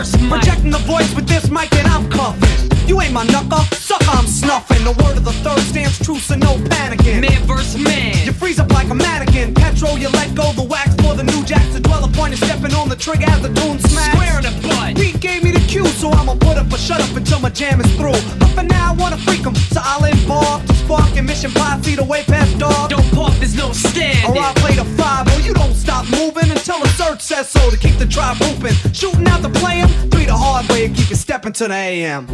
Grab 0.02 0.20
the. 0.20 0.28
Projecting 0.28 0.70
the 0.70 0.78
voice 0.78 1.14
with 1.14 1.28
this 1.28 1.50
mic 1.50 1.72
and 1.74 1.86
I'm 1.86 2.08
cuffing. 2.10 2.70
You 2.88 3.00
ain't 3.00 3.12
my 3.12 3.24
knuckle, 3.24 3.62
sucker, 3.78 4.10
I'm 4.10 4.26
snuffing. 4.26 4.82
The 4.82 4.92
word 5.02 5.16
of 5.16 5.24
the 5.24 5.32
third 5.44 5.60
stands 5.60 5.98
true, 5.98 6.18
so 6.18 6.34
no 6.34 6.56
panicking. 6.56 7.20
Man 7.20 7.42
versus 7.46 7.78
man. 7.78 8.14
You 8.26 8.32
freeze 8.32 8.58
up 8.58 8.70
like 8.72 8.90
a 8.90 8.94
mannequin. 8.94 9.54
Petrol, 9.54 9.98
you 9.98 10.08
let 10.10 10.34
go 10.34 10.52
the 10.52 10.64
wax 10.64 10.94
for 10.96 11.14
the 11.14 11.22
new 11.22 11.44
jacks. 11.44 11.72
The 11.72 11.80
dweller 11.80 12.08
point 12.08 12.34
is 12.34 12.40
stepping 12.40 12.74
on 12.74 12.88
the 12.88 12.96
trigger 12.96 13.26
as 13.28 13.42
the 13.42 13.54
tune 13.54 13.78
smash. 13.78 14.14
Square 14.14 14.38
in 14.38 14.44
the 14.50 14.54
butt. 14.66 14.96
Beat 14.96 15.20
gave 15.20 15.44
me 15.44 15.52
the 15.52 15.62
cue, 15.70 15.86
so 15.86 16.10
I'ma 16.10 16.34
put 16.34 16.58
up 16.58 16.72
a 16.72 16.78
shut 16.78 17.00
up 17.00 17.14
until 17.16 17.38
my 17.38 17.50
jam 17.50 17.80
is 17.80 17.90
through. 17.94 18.18
But 18.40 18.50
for 18.58 18.64
now, 18.64 18.90
I 18.90 18.94
wanna 18.94 19.18
freak 19.18 19.46
'em, 19.46 19.54
so 19.54 19.80
I'll 19.84 20.04
involve 20.04 20.66
the 20.66 20.74
spark 20.74 21.16
and 21.16 21.26
mission 21.26 21.52
posse 21.52 21.94
the 21.94 22.04
way 22.04 22.24
past 22.24 22.58
dog. 22.58 22.90
Don't 22.90 23.08
pop, 23.14 23.34
there's 23.38 23.54
no 23.54 23.72
standing. 23.72 24.26
Or 24.26 24.42
I'll 24.42 24.54
play 24.54 24.74
the 24.74 24.84
five, 24.98 25.28
oh 25.30 25.38
you 25.38 25.54
don't 25.54 25.61
stop 26.02 26.18
moving 26.18 26.50
until 26.50 26.78
the 26.78 26.86
Serch 26.86 27.20
says 27.20 27.48
so 27.48 27.70
to 27.70 27.76
keep 27.76 27.96
the 27.98 28.06
drive 28.06 28.40
moving. 28.40 28.74
Shooting 28.92 29.26
out 29.28 29.42
the 29.42 29.50
plan, 29.50 29.88
three 30.10 30.24
the 30.24 30.36
hard 30.36 30.68
way, 30.68 30.86
and 30.86 30.96
keep 30.96 31.10
you 31.10 31.16
stepping 31.16 31.52
to 31.52 31.68
the 31.68 31.74
AM. 31.74 32.26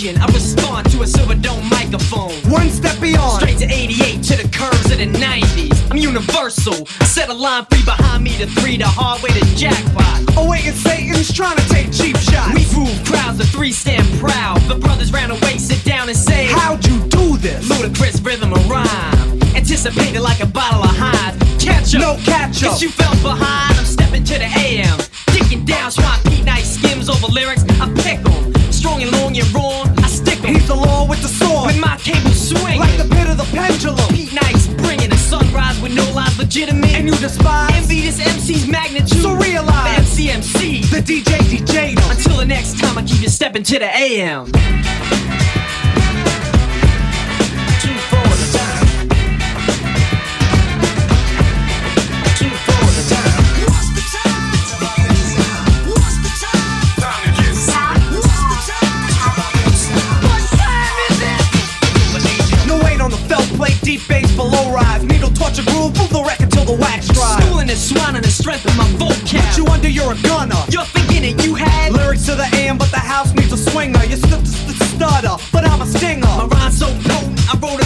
I 0.00 0.24
respond 0.32 0.90
to 0.92 1.02
a 1.02 1.06
silver 1.06 1.34
dome 1.34 1.68
microphone. 1.68 2.32
One 2.50 2.70
step 2.70 2.98
beyond. 3.02 3.42
Straight 3.42 3.58
to 3.58 3.66
88 3.66 4.22
to 4.22 4.36
the 4.40 4.48
curves 4.48 4.90
of 4.90 4.96
the 4.96 5.04
90s. 5.04 5.90
I'm 5.90 5.98
universal. 5.98 6.88
I 7.00 7.04
Set 7.04 7.28
a 7.28 7.34
line 7.34 7.66
free 7.66 7.84
behind 7.84 8.24
me 8.24 8.30
to 8.38 8.46
three, 8.46 8.78
the 8.78 8.86
hard 8.86 9.20
way 9.22 9.28
to 9.28 9.44
jackpot. 9.56 10.38
Awaiting 10.38 10.72
Satan's 10.72 11.30
trying 11.30 11.58
to 11.58 11.68
take 11.68 11.92
cheap 11.92 12.16
shots. 12.16 12.54
We 12.54 12.64
groove 12.72 12.96
crowds, 13.04 13.36
the 13.36 13.44
three 13.44 13.72
stand 13.72 14.08
proud. 14.18 14.62
The 14.72 14.76
brothers 14.76 15.12
round 15.12 15.32
away 15.32 15.58
sit 15.58 15.84
down 15.84 16.08
and 16.08 16.16
say, 16.16 16.46
How'd 16.46 16.86
you 16.86 16.96
do 17.08 17.36
this? 17.36 17.68
Ludicrous 17.68 18.22
rhythm 18.22 18.54
and 18.54 18.64
rhyme. 18.70 19.42
Anticipated 19.54 20.20
like 20.20 20.40
a 20.40 20.46
bottle 20.46 20.82
of 20.82 20.96
highs. 20.96 21.36
Catch 21.62 21.94
up. 21.96 22.00
No 22.00 22.16
catch 22.24 22.62
up. 22.64 22.70
Cause 22.70 22.80
you 22.80 22.88
fell 22.88 23.12
behind. 23.20 23.76
I'm 23.76 23.84
stepping 23.84 24.24
to 24.24 24.34
the 24.38 24.48
AM. 24.64 24.96
Dicking 25.36 25.66
down, 25.66 25.90
swat 25.90 26.24
Pete 26.24 26.46
Nice 26.46 26.80
skims 26.80 27.10
over 27.10 27.26
lyrics. 27.26 27.64
I 27.78 27.92
pick 28.00 28.24
'em. 28.24 28.72
Strong 28.72 29.02
and 29.02 29.12
long 29.12 29.36
and 29.36 29.52
wrong. 29.52 29.89
The 30.70 30.76
law 30.76 31.04
with 31.04 31.20
the 31.20 31.28
sword. 31.28 31.66
With 31.66 31.80
my 31.80 31.96
cable 31.96 32.30
swing. 32.30 32.78
Like 32.78 32.96
the 32.96 33.08
pit 33.14 33.28
of 33.28 33.36
the 33.36 33.48
pendulum. 33.50 34.08
Pete 34.14 34.32
Nice 34.32 34.68
bringing 34.68 35.12
a 35.12 35.16
sunrise 35.16 35.80
with 35.82 35.92
no 35.94 36.04
lies 36.12 36.38
legitimate. 36.38 36.94
And 36.94 37.08
you 37.08 37.16
despise. 37.16 37.74
Envy 37.74 38.02
this 38.02 38.20
MC's 38.20 38.68
magnitude. 38.68 39.20
So 39.20 39.34
realize. 39.34 40.16
The 40.16 40.28
MCMC. 40.28 40.90
The 40.90 41.02
DJ 41.02 41.38
DJ. 41.50 42.10
Until 42.10 42.38
the 42.38 42.46
next 42.46 42.78
time, 42.78 42.96
I 42.96 43.02
keep 43.02 43.20
you 43.20 43.28
stepping 43.28 43.64
to 43.64 43.78
the 43.80 43.90
AM. 43.96 44.50
The 63.60 63.66
plate, 63.66 63.80
deep 63.82 64.08
bass 64.08 64.34
below 64.36 64.72
rise. 64.72 65.04
Needle 65.04 65.30
torture 65.30 65.62
groove, 65.64 65.96
move 65.98 66.10
the 66.10 66.22
record 66.26 66.50
till 66.50 66.64
the 66.64 66.72
wax 66.72 67.08
dries. 67.08 67.44
Schooling 67.44 67.70
and 67.70 68.24
the 68.24 68.30
strength 68.30 68.64
of 68.66 68.76
my 68.76 68.84
vocab. 68.98 69.40
Put 69.40 69.58
you 69.58 69.66
under, 69.66 69.88
you're 69.88 70.12
a 70.12 70.22
gunner. 70.22 70.56
You're 70.68 70.84
thinking 70.84 71.38
you 71.40 71.54
had 71.54 71.92
Lyrics 71.92 72.26
to 72.26 72.34
the 72.34 72.48
AM, 72.56 72.78
but 72.78 72.90
the 72.90 72.98
house 72.98 73.32
needs 73.34 73.52
a 73.52 73.56
swinger. 73.56 74.02
You 74.04 74.16
slip 74.16 74.40
to 74.40 74.46
st- 74.46 74.76
stutter, 74.96 75.36
but 75.52 75.64
I'm 75.64 75.82
a 75.82 75.86
stinger. 75.86 76.26
my 76.26 76.46
rhymes 76.46 76.78
so 76.78 76.86
potent. 77.04 77.40
I 77.48 77.58
wrote 77.58 77.79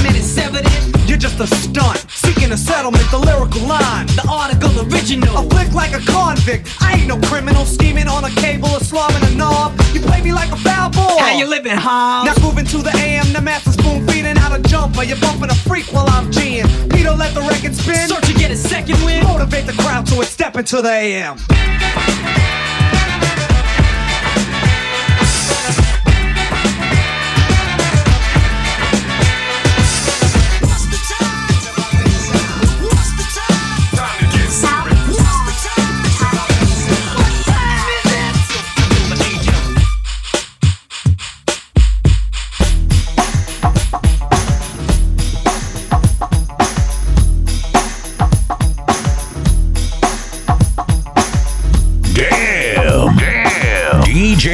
just 1.25 1.41
a 1.41 1.47
stunt, 1.57 2.05
seeking 2.11 2.53
a 2.53 2.57
settlement, 2.57 3.03
the 3.11 3.19
lyrical 3.19 3.63
line. 3.63 4.07
The 4.09 4.29
article 4.29 4.69
original. 4.85 5.39
A 5.39 5.43
flick 5.49 5.73
like 5.73 5.95
a 5.95 6.01
convict. 6.05 6.69
I 6.83 6.99
ain't 6.99 7.09
no 7.09 7.19
criminal 7.29 7.65
scheming 7.65 8.09
on 8.09 8.25
a 8.25 8.31
cable 8.31 8.69
or 8.69 8.81
slamming 8.81 9.25
a 9.33 9.35
knob. 9.35 9.73
You 9.95 10.01
play 10.01 10.21
me 10.21 10.35
like 10.35 10.53
a 10.53 10.57
foul 10.57 10.91
ball. 10.91 11.19
How 11.19 11.39
you 11.39 11.47
living, 11.47 11.79
Hobbs? 11.79 12.29
Now 12.29 12.47
moving 12.47 12.67
to 12.67 12.79
the 12.79 12.95
AM, 12.97 13.33
the 13.33 13.41
master 13.41 13.73
spoon 13.73 14.07
feeding 14.07 14.37
out 14.37 14.53
a 14.53 14.61
jumper. 14.69 15.03
You're 15.03 15.17
bumping 15.17 15.49
a 15.49 15.55
freak 15.55 15.91
while 15.95 16.09
I'm 16.11 16.31
G'ing. 16.31 16.69
Peter, 16.93 17.13
let 17.13 17.33
the 17.33 17.41
record 17.41 17.75
spin. 17.75 18.07
Serch 18.07 18.27
to 18.31 18.35
get 18.35 18.51
a 18.51 18.57
second 18.57 19.03
win. 19.03 19.25
Motivate 19.25 19.65
the 19.65 19.73
crowd 19.83 20.07
so 20.07 20.21
it's 20.21 20.31
step 20.31 20.57
into 20.57 20.83
the 20.83 20.91
AM. 20.91 21.39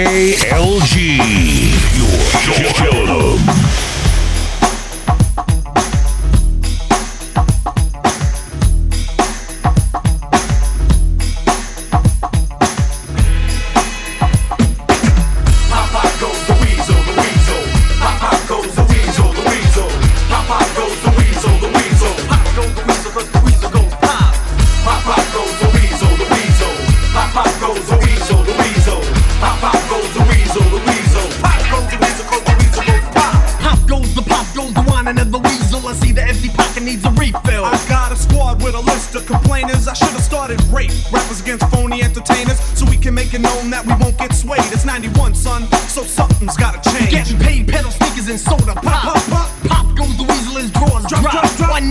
KLG. 0.01 1.19
Your, 1.95 2.63
your 2.63 2.70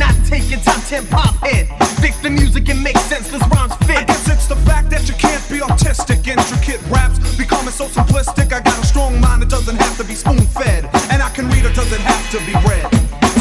not 0.10 0.26
take 0.26 0.50
your 0.50 0.60
top 0.60 0.82
10 0.86 1.08
pop 1.08 1.36
hit? 1.46 1.68
Fix 2.02 2.18
the 2.20 2.30
music 2.30 2.70
and 2.70 2.82
make 2.84 2.98
sense. 2.98 3.28
senseless 3.28 3.44
rhymes 3.52 3.72
I 3.72 3.86
fit. 3.86 4.08
guess 4.08 4.30
it's 4.30 4.48
the 4.48 4.56
fact 4.68 4.90
that 4.92 5.08
you 5.08 5.16
can't 5.16 5.44
be 5.50 5.60
autistic. 5.60 6.28
Intricate 6.28 6.82
raps 6.90 7.18
becoming 7.38 7.72
so 7.72 7.86
simplistic. 7.86 8.52
I 8.54 8.62
got 8.62 8.78
a 8.78 8.86
strong 8.86 9.20
mind, 9.22 9.44
it 9.44 9.50
doesn't 9.50 9.78
have 9.78 9.98
to 9.98 10.04
be 10.04 10.16
spoon 10.16 10.46
fed. 10.60 10.90
And 11.12 11.22
I 11.22 11.30
can 11.30 11.50
read, 11.50 11.66
it 11.66 11.76
doesn't 11.76 12.02
have 12.02 12.26
to 12.32 12.40
be 12.46 12.54
read. 12.68 12.86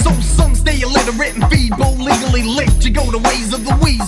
So 0.04 0.10
some 0.20 0.54
stay 0.54 0.80
illiterate 0.80 1.34
and 1.36 1.44
feeble, 1.50 1.94
legally 1.96 2.42
licked. 2.42 2.84
You 2.84 2.90
go 2.90 3.10
the 3.10 3.18
ways 3.18 3.52
of. 3.52 3.64
The 3.64 3.76
weasel. 3.82 4.07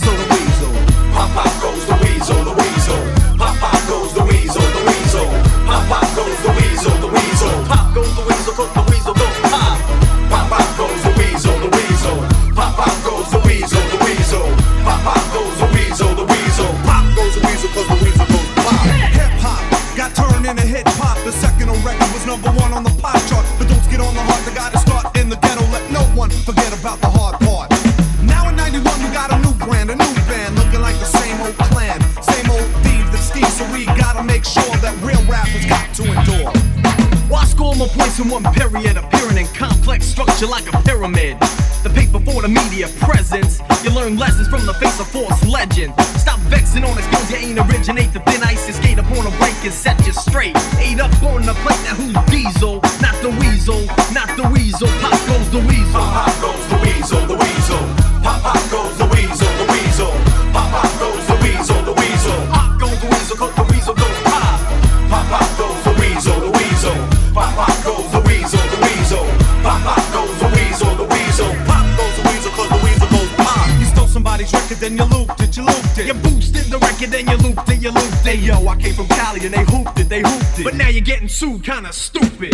And 79.45 79.55
they 79.55 79.65
hooped 79.65 79.99
it, 79.99 80.09
they 80.09 80.21
hooped 80.21 80.59
it. 80.59 80.65
But 80.65 80.75
now 80.75 80.89
you're 80.89 81.01
getting 81.01 81.29
sued, 81.29 81.65
kinda 81.65 81.93
stupid. 81.93 82.53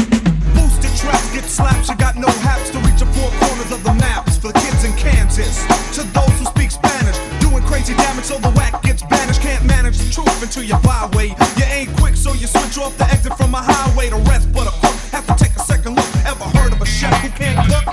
Boosted 0.55 0.95
traps 0.97 1.33
get 1.35 1.45
slaps, 1.45 1.89
you 1.89 1.97
got 1.97 2.17
no 2.17 2.29
haps 2.47 2.71
to 2.71 2.79
reach 2.79 3.01
the 3.01 3.07
four 3.07 3.31
corners 3.43 3.73
of 3.73 3.83
the 3.83 3.95
maps. 3.95 4.39
For 4.39 4.53
the 4.53 4.61
kids 4.61 4.85
in 4.85 4.93
Kansas, 4.95 5.65
to 5.97 6.03
those 6.15 6.37
who 6.39 6.47
speak 6.47 6.71
Spanish, 6.71 7.19
doing 7.41 7.65
crazy 7.65 7.95
damage 7.95 8.25
so 8.25 8.39
the 8.39 8.51
whack 8.51 8.83
gets 8.83 9.03
banished. 9.03 9.41
Can't 9.41 9.65
manage 9.65 9.99
the 9.99 10.11
truth 10.13 10.43
until 10.43 10.63
you 10.63 10.77
byway. 10.83 11.35
You 11.59 11.65
ain't 11.65 11.97
quick, 11.97 12.15
so 12.15 12.33
you 12.35 12.47
switch 12.47 12.79
off 12.79 12.97
the 12.99 13.07
exit 13.07 13.37
from 13.37 13.55
a 13.55 13.63
highway. 13.63 14.11
The 14.11 14.23
rest 14.31 14.53
but 14.53 14.69
a 14.69 14.75
crook 14.79 14.95
have 15.11 15.27
to 15.27 15.35
take 15.43 15.57
a 15.57 15.61
second 15.61 15.97
look. 15.97 16.11
Ever 16.25 16.45
heard 16.57 16.73
of 16.73 16.81
a 16.81 16.87
chef 16.87 17.15
who 17.23 17.31
can't 17.31 17.59
cook? 17.67 17.87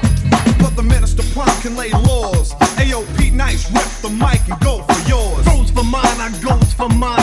But 0.59 0.75
the 0.75 0.83
minister 0.83 1.23
prompt 1.33 1.61
can 1.61 1.75
lay 1.75 1.89
laws. 1.91 2.53
Ayo, 2.77 3.01
Pete 3.17 3.33
Nice, 3.33 3.71
rip 3.71 3.89
the 4.05 4.09
mic 4.09 4.41
and 4.49 4.59
go 4.61 4.83
for 4.83 5.01
yours. 5.09 5.45
Goes 5.45 5.71
for 5.71 5.83
mine, 5.83 6.19
I 6.21 6.29
goes 6.43 6.73
for 6.73 6.89
mine. 6.89 7.22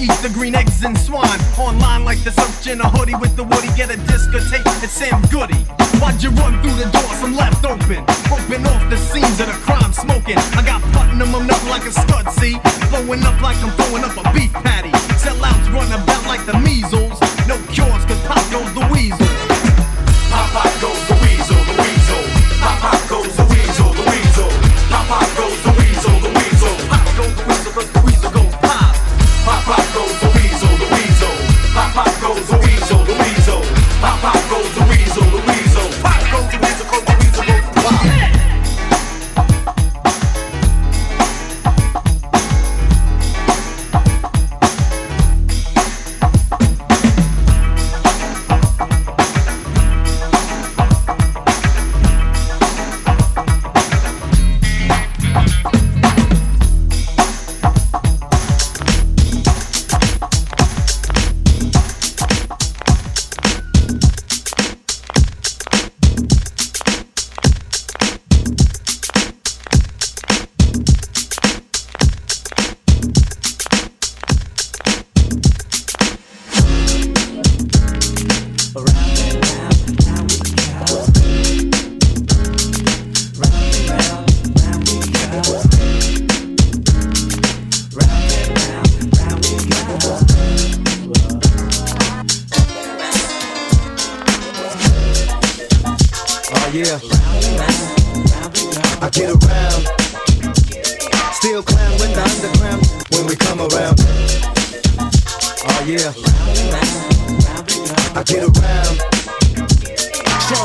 Eat 0.00 0.16
the 0.24 0.30
green 0.32 0.54
eggs 0.54 0.82
and 0.82 0.96
swine. 0.96 1.40
Online 1.58 2.04
like 2.04 2.22
the 2.24 2.32
search 2.32 2.72
in 2.72 2.80
a 2.80 2.88
hoodie 2.88 3.14
with 3.14 3.36
the 3.36 3.44
woody. 3.44 3.68
Get 3.76 3.92
a 3.92 3.98
disc 4.08 4.32
or 4.32 4.40
tape, 4.40 4.64
it's 4.80 4.92
Sam 4.92 5.20
Goody. 5.28 5.60
Why'd 6.00 6.22
you 6.22 6.30
run 6.40 6.56
through 6.62 6.76
the 6.80 6.88
door? 6.88 7.10
Some 7.20 7.36
left 7.36 7.64
open. 7.64 8.00
Open 8.32 8.60
off 8.66 8.82
the 8.88 8.96
scenes 8.96 9.38
of 9.40 9.46
the 9.52 9.58
crime 9.66 9.92
smoking. 9.92 10.38
I 10.56 10.62
got 10.64 10.80
Putnam 10.92 11.34
up 11.34 11.64
like 11.68 11.84
a 11.84 11.92
scud, 11.92 12.26
see? 12.40 12.56
Blowing 12.88 13.22
up 13.24 13.40
like 13.40 13.60
I'm 13.62 13.72
throwing 13.76 14.04
up 14.04 14.16
a 14.16 14.24
beef 14.32 14.52
patty. 14.64 14.90
Sellouts 15.20 15.68
run 15.72 15.92
about 15.92 16.24
like 16.26 16.44
the 16.46 16.56
measles. 16.58 17.09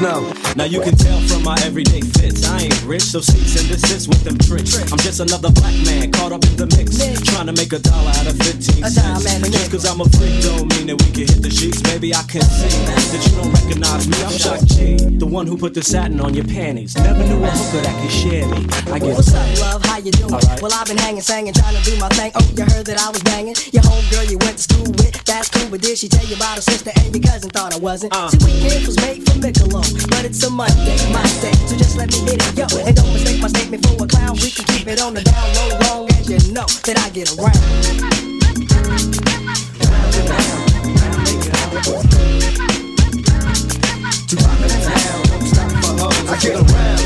Know. 0.00 0.32
Now 0.56 0.64
you 0.64 0.80
can 0.80 0.96
tell 0.96 1.20
from 1.28 1.44
my 1.44 1.54
everyday 1.60 2.00
fits. 2.00 2.48
I 2.48 2.62
ain't 2.62 2.84
rich, 2.84 3.02
so 3.02 3.20
cease 3.20 3.60
and 3.60 3.68
desist 3.68 4.08
with 4.08 4.24
them 4.24 4.38
tricks. 4.38 4.80
I'm 4.90 4.98
just 4.98 5.20
another 5.20 5.50
black 5.50 5.74
man 5.84 6.10
caught 6.10 6.32
up 6.32 6.42
in 6.42 6.56
the 6.56 6.64
mix. 6.72 6.96
Trying 7.28 7.46
to 7.46 7.52
make 7.52 7.74
a 7.74 7.78
dollar 7.78 8.08
out 8.08 8.26
of 8.26 8.36
15 8.38 8.84
A 8.84 8.88
cents. 8.88 9.50
Just 9.50 9.70
cause 9.70 9.84
I'm 9.84 10.00
a 10.00 10.08
freak 10.16 10.40
don't 10.40 10.72
mean 10.72 10.86
that 10.86 10.96
we 10.96 11.12
can 11.12 11.28
hit 11.28 11.42
the 11.42 11.50
sheets. 11.50 11.82
Maybe 11.82 12.14
I 12.14 12.22
can 12.22 12.40
see 12.40 12.72
that 12.88 13.20
you 13.28 13.36
don't 13.36 13.52
recognize 13.52 14.08
me. 14.08 14.16
I'm 14.24 14.32
Shock 14.32 14.64
G, 14.72 14.96
the 15.18 15.26
one 15.26 15.46
who 15.46 15.58
put 15.58 15.74
the 15.74 15.82
satin 15.82 16.18
on 16.20 16.32
your 16.32 16.46
panties. 16.46 16.96
Never 16.96 17.22
knew 17.22 17.44
a 17.44 17.50
hooker 17.50 17.84
that 17.84 18.00
could 18.00 18.10
share 18.10 18.48
me. 18.48 18.66
I 18.88 18.98
get 19.00 19.14
What's 19.14 19.34
up, 19.34 19.60
love? 19.60 19.89
How 20.00 20.06
you 20.06 20.12
doing? 20.12 20.32
Alright. 20.32 20.62
Well, 20.62 20.72
I've 20.72 20.86
been 20.86 20.96
hanging, 20.96 21.20
singing, 21.20 21.52
trying 21.52 21.76
to 21.76 21.84
do 21.84 21.92
my 22.00 22.08
thing. 22.16 22.32
Oh, 22.34 22.40
you 22.56 22.64
heard 22.72 22.88
that 22.88 22.96
I 22.96 23.12
was 23.12 23.22
banging? 23.22 23.52
Your 23.68 23.84
homegirl 23.84 24.32
you 24.32 24.38
went 24.40 24.56
to 24.56 24.64
school 24.64 24.88
with, 24.96 25.12
that's 25.28 25.50
cool. 25.52 25.68
But 25.68 25.82
did 25.82 25.98
she 25.98 26.08
tell 26.08 26.24
you 26.24 26.36
about 26.36 26.56
her 26.56 26.62
sister 26.62 26.90
and 26.96 27.12
your 27.12 27.20
cousin? 27.20 27.50
Thought 27.50 27.74
I 27.74 27.78
wasn't. 27.78 28.16
Uh. 28.16 28.32
See, 28.32 28.40
weekend 28.40 28.86
was 28.88 28.96
made 28.96 29.20
for 29.28 29.36
Michelob, 29.36 30.08
but 30.08 30.24
it's 30.24 30.42
a 30.42 30.48
Monday, 30.48 30.96
my 31.12 31.20
day. 31.44 31.52
So 31.68 31.76
just 31.76 31.98
let 31.98 32.08
me 32.08 32.16
hit 32.24 32.40
it, 32.40 32.56
yo. 32.56 32.64
And 32.80 32.96
don't 32.96 33.12
mistake 33.12 33.42
my 33.42 33.48
statement 33.48 33.84
for 33.84 34.00
a 34.00 34.08
clown. 34.08 34.40
We 34.40 34.48
can 34.48 34.64
keep 34.72 34.88
it 34.88 35.02
on 35.04 35.12
the 35.12 35.20
down 35.20 35.48
low, 35.52 35.68
long 35.84 36.08
as 36.16 36.24
you 36.32 36.40
know 36.48 36.64
that 36.88 36.96
I 36.96 37.12
get 37.12 37.36
around. 37.36 37.60
I 46.24 46.36
get 46.40 46.56
around. 46.56 46.99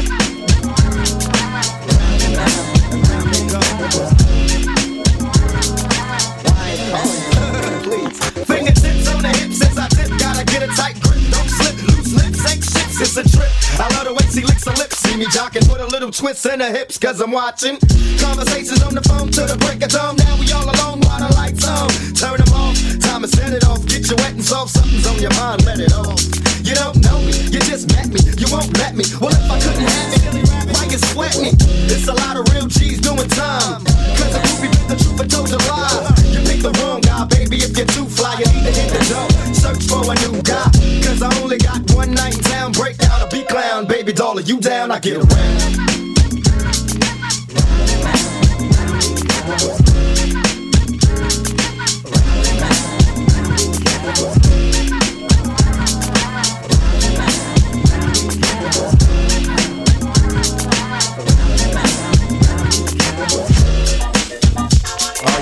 See 15.15 15.21
me 15.21 15.27
jocking. 15.27 15.69
Put 15.69 15.81
a 15.81 15.87
little 15.87 16.11
twist 16.11 16.45
in 16.45 16.59
her 16.59 16.73
hips. 16.73 16.99
Cause 16.99 17.21
I'm 17.21 17.31
watching. 17.31 17.79
Conversations 18.19 18.83
on 18.83 18.97
the 18.97 19.03
phone 19.03 19.31
to 19.31 19.43
the 19.43 19.57
break 19.59 19.81
of 19.85 19.91
dawn. 19.91 20.17
Now 20.17 20.37
we 20.41 20.51
all 20.51 20.65
alone 20.65 20.99
while 21.07 21.23
the 21.23 21.33
lights 21.37 21.69
on. 21.69 21.89
Turn 22.19 22.43
them 22.43 22.53
off. 22.53 22.75
Time 22.99 23.23
to 23.23 23.29
set 23.29 23.53
it 23.53 23.65
off. 23.65 23.87
Get 23.87 24.11
you 24.11 24.17
wet 24.17 24.33
and 24.33 24.45
soft. 24.45 24.75
Something's 24.75 25.07
on 25.07 25.23
your 25.23 25.31
mind. 25.39 25.65
Let 25.67 25.79
it 25.79 25.95
off. 25.95 26.19
You 26.67 26.75
don't 26.75 26.99
know 26.99 27.21
me. 27.21 27.31
You 27.47 27.61
just 27.63 27.95
met 27.95 28.09
me. 28.09 28.19
You 28.43 28.51
won't 28.51 28.77
let 28.79 28.97
me. 28.97 29.05
Well, 29.21 29.31
if 29.31 29.51
I 29.51 29.61
couldn't 29.63 29.87
have 29.87 30.35
it, 30.35 30.64
It's 30.87 32.09
a 32.09 32.13
lot 32.13 32.37
of 32.37 32.53
real 32.53 32.67
G's 32.67 33.01
doing 33.01 33.29
time. 33.29 33.85
Cause 33.85 34.35
a 34.35 34.41
groupie 34.41 34.71
bit 34.71 34.89
the 34.89 34.97
truth 34.97 35.21
and 35.21 35.31
told 35.31 35.49
you 35.49 35.57
lies. 35.57 36.35
You 36.35 36.41
picked 36.45 36.63
the 36.63 36.73
wrong 36.83 37.01
guy, 37.01 37.25
baby. 37.25 37.57
If 37.57 37.77
you're 37.77 37.87
too 37.87 38.05
fly, 38.05 38.35
you 38.39 38.47
need 38.53 38.65
to 38.67 38.73
hit 38.73 38.93
the 38.93 39.03
door. 39.09 39.55
Search 39.55 39.85
for 39.89 40.05
a 40.05 40.15
new 40.29 40.43
guy. 40.43 40.69
Cause 41.03 41.23
I 41.23 41.31
only 41.43 41.59
got 41.59 41.91
one 41.93 42.13
night 42.13 42.37
in 42.37 42.43
town. 42.43 42.73
Break 42.73 42.99
down 42.99 43.23
a 43.23 43.29
beat 43.29 43.49
clown. 43.49 43.87
Baby 43.87 44.13
doll, 44.13 44.41
you 44.41 44.61
down? 44.61 44.91
I 44.91 44.99
get 44.99 45.17
around. 45.17 45.94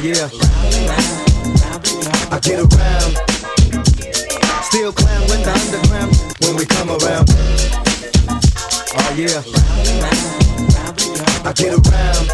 Yeah. 0.02 0.28
I 2.32 2.40
get 2.42 2.58
around. 2.58 3.16
Still 4.64 4.92
clown 4.92 5.22
with 5.22 5.44
the 5.44 5.52
underground 5.54 6.16
when 6.42 6.56
we 6.56 6.66
come 6.66 6.90
around. 6.90 7.30
Oh 8.98 9.14
yeah. 9.16 9.42
I 11.44 11.52
get 11.52 11.72
around. 11.72 12.30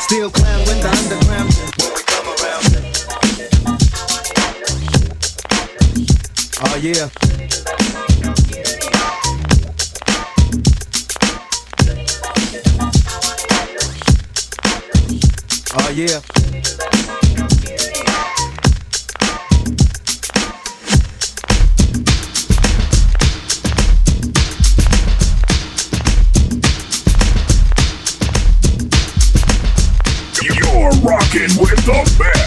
Still 0.00 0.30
clown 0.30 0.60
with 0.66 0.82
the 0.82 0.90
underground 0.98 1.54
when 1.78 1.90
we 1.94 2.02
come 2.02 2.26
around. 2.34 2.66
Oh 6.64 6.76
yeah. 6.82 7.35
Yeah. 15.96 16.20
You're 30.42 30.90
rocking 31.00 31.56
with 31.58 31.80
the 31.86 32.16
best. 32.18 32.45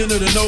Is 0.00 0.06
version 0.06 0.22
of 0.22 0.34
the 0.34 0.34
Nobel 0.34 0.47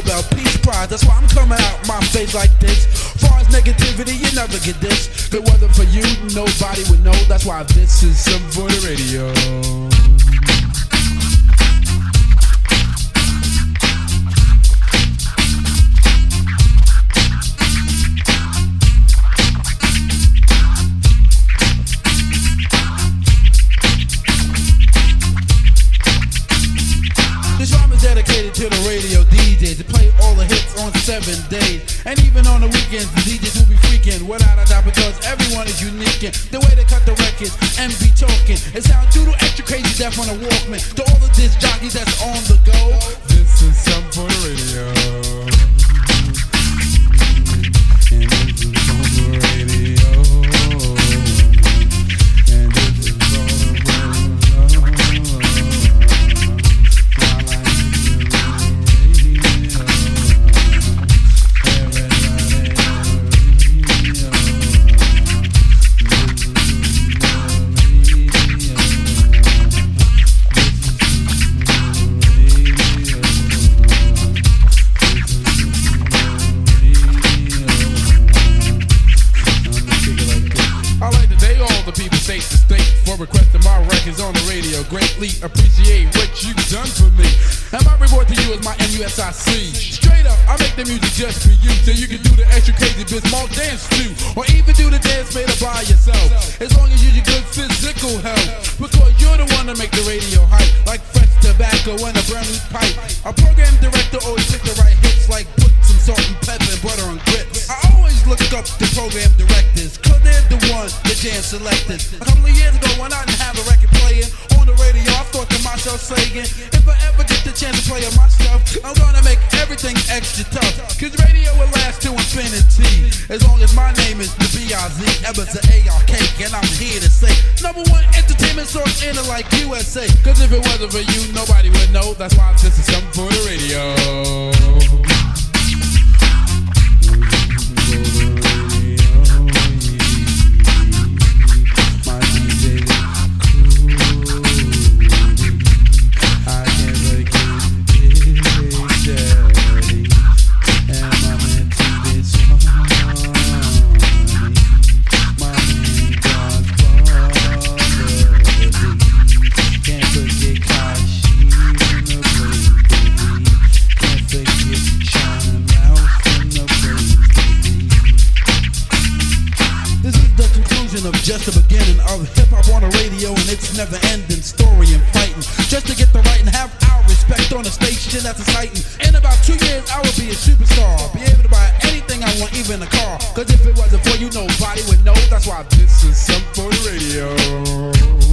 Before 184.03 184.18
you 184.18 184.30
nobody 184.30 184.82
would 184.88 185.05
know, 185.05 185.14
that's 185.28 185.46
why 185.46 185.62
this 185.64 186.05
is 186.05 186.16
some 186.16 186.42
for 186.55 186.70
the 186.70 186.80
radio. 186.90 188.30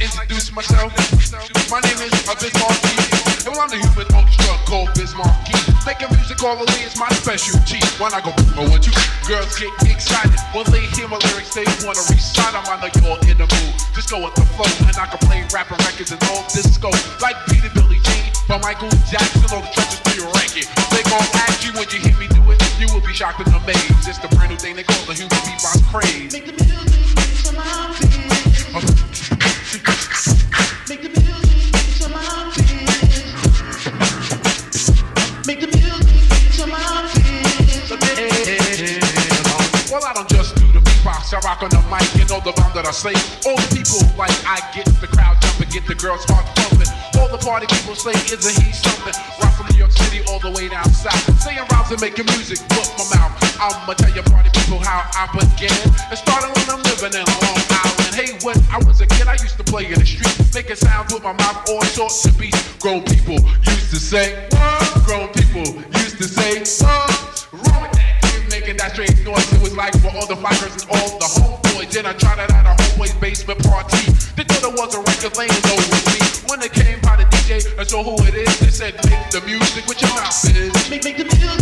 Introduce 0.00 0.52
myself. 0.52 0.94
My 1.70 1.80
name 1.82 1.98
is 1.98 2.14
Bismarck 2.38 2.78
and 3.46 3.56
I'm 3.58 3.68
the 3.68 3.78
human 3.82 4.06
orchestra 4.14 4.54
called 4.66 4.94
Bismarck 4.94 5.34
Making 5.86 6.12
music 6.14 6.38
orally 6.44 6.84
is 6.84 6.94
my 7.00 7.08
specialty. 7.16 7.80
When 7.98 8.12
I 8.14 8.20
go, 8.20 8.30
I 8.54 8.68
want 8.68 8.86
you, 8.86 8.92
girls 9.26 9.58
get 9.58 9.72
excited. 9.88 10.38
When 10.52 10.68
they 10.70 10.84
hear 10.94 11.08
my 11.08 11.16
lyrics, 11.16 11.54
they 11.56 11.64
wanna 11.82 12.04
recite 12.12 12.52
them. 12.52 12.62
I 12.68 12.76
know 12.78 12.92
you're 12.92 13.08
all 13.08 13.20
in 13.26 13.40
the 13.40 13.48
mood. 13.48 13.72
Just 13.96 14.12
go 14.12 14.22
with 14.22 14.36
the 14.36 14.44
flow, 14.54 14.68
and 14.84 14.94
I 14.94 15.06
can 15.08 15.18
play 15.26 15.42
rapping 15.50 15.80
records 15.82 16.12
and 16.12 16.20
all 16.28 16.44
disco. 16.52 16.92
Like 17.24 17.40
Peter 17.48 17.72
Billy 17.72 17.98
Jean, 18.04 18.28
by 18.46 18.60
Michael 18.60 18.92
Jackson, 19.08 19.48
all 19.50 19.64
the 19.64 19.72
treasures 19.72 20.04
to 20.04 20.12
your 20.14 20.30
record. 20.36 20.68
They 20.92 21.02
gon' 21.08 21.24
ask 21.48 21.64
you 21.64 21.72
when 21.72 21.88
you 21.88 22.04
hear 22.04 22.16
me 22.20 22.28
do 22.28 22.44
it, 22.52 22.60
you 22.76 22.86
will 22.92 23.02
be 23.02 23.16
shocked 23.16 23.40
and 23.40 23.48
amazed. 23.50 24.04
It's 24.04 24.20
the 24.20 24.28
brand 24.36 24.52
new 24.52 24.60
thing 24.60 24.76
they 24.76 24.84
call 24.84 25.00
the 25.08 25.16
human 25.16 25.40
beatbox 25.42 25.80
craze. 25.88 26.36
Make 26.36 26.46
the 26.46 26.52
music 26.52 26.98
rock 41.48 41.64
on 41.64 41.72
the 41.72 41.80
mic, 41.88 42.04
you 42.12 42.28
know 42.28 42.44
the 42.44 42.52
rhyme 42.60 42.72
that 42.76 42.84
I 42.84 42.92
say. 42.92 43.16
All 43.48 43.56
the 43.56 43.70
people 43.72 44.04
like 44.20 44.32
I 44.44 44.60
get 44.76 44.84
the 45.00 45.08
crowd 45.08 45.40
jumping, 45.40 45.72
get 45.72 45.88
the 45.88 45.96
girls 45.96 46.28
heart 46.28 46.44
pumping. 46.60 46.92
All 47.16 47.32
the 47.32 47.40
party 47.40 47.64
people 47.72 47.96
say, 47.96 48.12
isn't 48.28 48.56
he 48.60 48.68
something? 48.76 49.16
Rock 49.40 49.56
from 49.56 49.72
New 49.72 49.80
York 49.80 49.92
City 49.96 50.20
all 50.28 50.36
the 50.44 50.52
way 50.52 50.68
down 50.68 50.84
south. 50.92 51.16
Saying 51.40 51.64
rhymes 51.72 51.88
and 51.88 52.00
making 52.04 52.28
music, 52.36 52.60
book 52.68 52.84
my 53.00 53.16
mouth. 53.16 53.32
I'ma 53.56 53.96
tell 53.96 54.12
you 54.12 54.20
party 54.28 54.52
people 54.52 54.76
how 54.84 55.08
I 55.16 55.24
began. 55.32 55.72
It 56.12 56.20
started 56.20 56.52
when 56.52 56.68
I'm 56.68 56.84
living 56.84 57.16
in 57.16 57.24
Long 57.24 57.60
Island. 57.72 58.12
Hey, 58.12 58.36
when 58.44 58.60
I 58.68 58.84
was 58.84 59.00
a 59.00 59.08
kid, 59.08 59.24
I 59.24 59.40
used 59.40 59.56
to 59.56 59.64
play 59.64 59.88
in 59.88 59.96
the 59.96 60.04
street, 60.04 60.36
making 60.52 60.76
sounds 60.76 61.16
with 61.16 61.24
my 61.24 61.32
mouth, 61.32 61.64
all 61.72 61.84
sorts 61.96 62.28
of 62.28 62.36
beats. 62.36 62.60
Grown 62.76 63.00
people 63.08 63.40
used 63.64 63.88
to 63.96 63.98
say, 63.98 64.36
what? 64.52 64.84
Grown 65.08 65.32
people 65.32 65.64
used 65.96 66.20
to 66.20 66.28
say, 66.28 66.60
what? 66.84 67.97
Making 68.68 68.84
that 68.84 68.92
strange 68.92 69.24
noise. 69.24 69.48
It 69.52 69.62
was 69.62 69.74
like 69.74 69.96
for 70.04 70.12
all 70.12 70.26
the 70.26 70.36
fighters 70.36 70.76
and 70.76 70.84
all 70.92 71.16
the 71.16 71.24
homeboys. 71.24 71.88
Then 71.90 72.04
I 72.04 72.12
tried 72.12 72.44
it 72.44 72.52
at 72.52 72.66
a 72.68 72.76
homeboy's 72.76 73.14
basement 73.14 73.64
party. 73.64 74.12
Thought 74.36 74.64
it 74.64 74.74
was 74.76 74.94
a 74.94 75.00
record 75.00 75.36
laying 75.36 75.64
over 75.72 75.98
me. 76.12 76.20
When 76.48 76.60
it 76.62 76.72
came 76.72 77.00
by 77.00 77.16
the 77.16 77.24
DJ, 77.32 77.64
I 77.78 77.84
saw 77.84 78.02
who 78.02 78.16
it 78.26 78.34
is. 78.34 78.60
They 78.60 78.68
said, 78.68 78.94
make 79.08 79.30
the 79.30 79.40
music 79.46 79.86
with 79.86 80.00
your 80.02 80.10
mouth 80.10 80.44
is. 80.44 80.72
Make, 80.90 81.04
make 81.04 81.16
the 81.16 81.24
music 81.24 81.57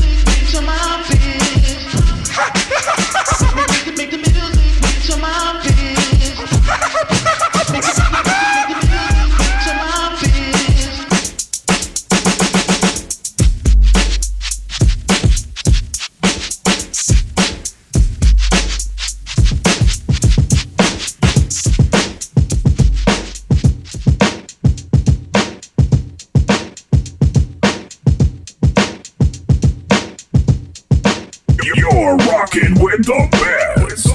rocking 32.56 32.82
with 32.82 33.04
the 33.04 33.28
best. 33.32 34.06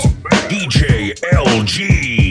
DJ 0.50 1.14
LG. 1.32 1.32
LG. 1.32 2.31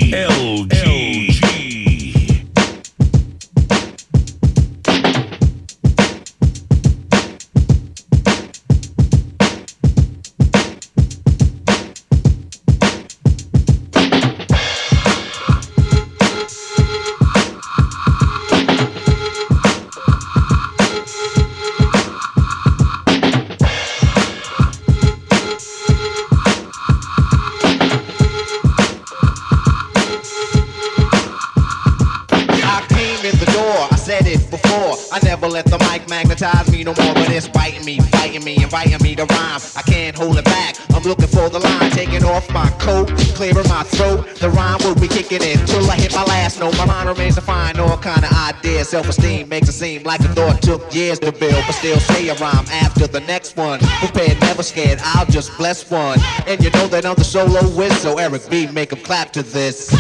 Like 50.11 50.21
a 50.23 50.35
thought 50.35 50.61
took 50.61 50.93
years 50.93 51.21
to 51.21 51.31
build, 51.31 51.63
but 51.67 51.73
still 51.73 52.01
say 52.01 52.27
a 52.31 52.35
rhyme 52.43 52.67
after 52.85 53.07
the 53.07 53.21
next 53.21 53.57
one. 53.57 53.79
Prepared, 54.03 54.41
never 54.41 54.61
scared. 54.61 54.99
I'll 55.05 55.27
just 55.27 55.57
bless 55.57 55.89
one. 55.89 56.19
And 56.49 56.61
you 56.65 56.71
know 56.71 56.89
that 56.89 57.07
I'm 57.07 57.15
the 57.15 57.23
solo 57.23 57.63
whiz, 57.79 57.97
so 58.01 58.19
Eric 58.19 58.43
B, 58.51 58.67
make 58.67 58.73
make 58.75 58.93
'em 58.93 58.99
clap 59.05 59.33
to 59.35 59.43
this. 59.45 59.93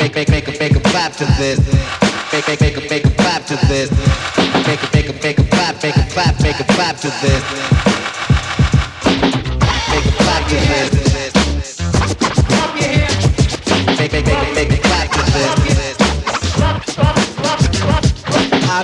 Make, 0.00 0.14
make, 0.14 0.30
make 0.30 0.48
make 0.58 0.74
'em 0.74 0.82
clap 0.92 1.12
to 1.16 1.26
this. 1.36 1.58
Make, 2.32 2.48
make, 2.48 2.60
make 2.62 2.90
make 2.90 3.04
'em 3.04 3.14
clap 3.22 3.44
to 3.48 3.56
this. 3.68 3.90
Make 4.66 4.80
make 4.94 5.08
'em, 5.10 5.16
make 5.22 5.38
'em 5.38 5.46
clap, 5.48 5.82
make 5.82 5.98
'em 5.98 6.08
clap, 6.08 6.40
make 6.40 6.58
'em 6.58 6.66
clap 6.76 6.96
to 7.04 7.10
this. 7.20 7.69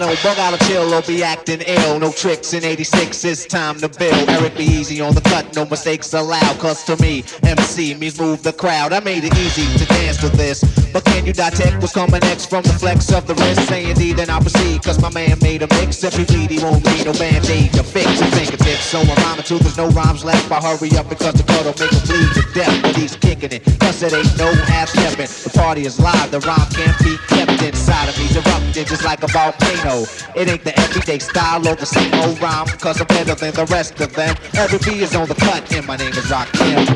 I 0.07 0.15
bug 0.23 0.39
out 0.39 0.55
of 0.55 0.61
chill 0.69 0.95
or 0.95 1.03
be 1.03 1.25
acting 1.25 1.63
ill. 1.67 1.99
No 1.99 2.13
tricks 2.13 2.53
in 2.55 2.65
86, 2.65 3.25
it's 3.25 3.45
time 3.45 3.77
to 3.81 3.89
build. 3.89 4.29
Eric 4.29 4.57
B. 4.57 4.63
easy 4.63 5.01
on 5.01 5.15
the 5.15 5.21
cut, 5.21 5.57
no 5.57 5.65
mistakes 5.65 6.15
allowed. 6.15 6.59
Cause 6.61 6.85
to 6.85 6.97
me, 7.03 7.25
MC 7.43 7.95
means 7.95 8.21
move 8.21 8.43
the 8.45 8.53
crowd. 8.53 8.93
I 8.93 9.01
made 9.01 9.25
it 9.25 9.35
easy 9.37 9.67
to 9.79 9.85
dance 9.87 10.19
to 10.19 10.29
this. 10.29 10.63
But 10.93 11.05
can 11.05 11.27
you 11.27 11.33
detect 11.33 11.83
what's 11.83 11.93
coming 11.93 12.21
next 12.21 12.47
from 12.47 12.63
the 12.63 12.73
flex 12.73 13.13
of 13.13 13.27
the 13.27 13.35
wrist? 13.35 13.67
Say 13.69 13.91
indeed, 13.91 14.19
then 14.19 14.31
I'll 14.31 14.41
proceed. 14.41 14.83
Cause 14.85 15.01
my 15.03 15.11
man 15.11 15.39
made 15.43 15.63
a 15.63 15.69
mix. 15.75 16.05
If 16.05 16.15
he 16.17 16.25
bleed, 16.25 16.51
he 16.51 16.59
won't 16.63 16.85
need 16.85 17.05
no 17.05 17.13
band 17.13 17.45
aid 17.51 17.73
to 17.73 17.83
fix 17.83 18.07
his 18.21 18.33
fingertips. 18.33 18.85
So 18.87 19.01
I'm 19.01 19.09
rhyming 19.27 19.45
too, 19.45 19.59
there's 19.59 19.77
no 19.77 19.89
rhymes 19.89 20.25
left. 20.25 20.51
I 20.53 20.61
hurry 20.63 20.97
up 20.97 21.09
because 21.09 21.35
the 21.35 21.43
cut'll 21.43 21.75
make 21.83 21.91
him 21.91 22.07
bleed 22.07 22.31
to 22.39 22.43
death. 22.55 22.83
But 22.83 22.95
he's 22.95 23.17
kicking 23.17 23.51
it, 23.51 23.65
cause 23.81 24.03
it 24.03 24.13
ain't 24.13 24.39
no 24.39 24.55
half 24.71 24.89
stepping. 24.89 25.27
The 25.27 25.51
party 25.51 25.85
is 25.85 25.99
live, 25.99 26.31
the 26.31 26.41
rhyme 26.41 26.71
can't 26.71 26.97
be 27.03 27.19
kept 27.27 27.61
inside 27.63 28.09
of 28.09 28.17
me. 28.19 28.27
Erupting 28.37 28.85
just 28.87 29.05
like 29.05 29.23
a 29.23 29.29
volcano. 29.29 29.96
It 30.05 30.49
ain't 30.49 30.63
the 30.65 30.79
everyday 30.79 31.19
style 31.19 31.67
or 31.67 31.75
the 31.75 31.87
same 31.87 32.13
old 32.15 32.41
rhyme. 32.41 32.67
Cause 32.67 33.01
I'm 33.01 33.07
better 33.07 33.35
than 33.35 33.55
the 33.55 33.65
rest 33.67 33.99
of 34.01 34.13
them. 34.15 34.37
Eric 34.55 34.85
B. 34.85 35.01
is 35.03 35.15
on 35.15 35.29
the 35.29 35.35
cut, 35.35 35.73
and 35.73 35.87
my 35.87 35.97
name 35.97 36.13
is 36.13 36.27
Rakim. 36.27 36.87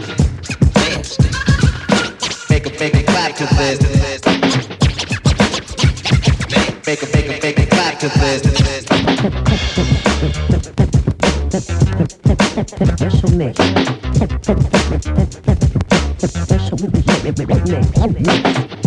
Make 2.51 2.67
a 2.67 2.71
make 2.79 2.95
a 2.95 3.03
clap 3.05 3.37
to 3.37 3.47
this. 3.57 3.81
Make 6.87 7.03
a 7.03 7.07
make 7.15 7.27
a 7.27 7.41
make 7.43 7.59
a 7.59 7.67
clap 7.67 7.99
to 8.01 8.09
this. 8.09 8.43
Special 12.99 13.31
mix. 13.37 13.59
Special 16.19 16.79
mix. 18.13 18.80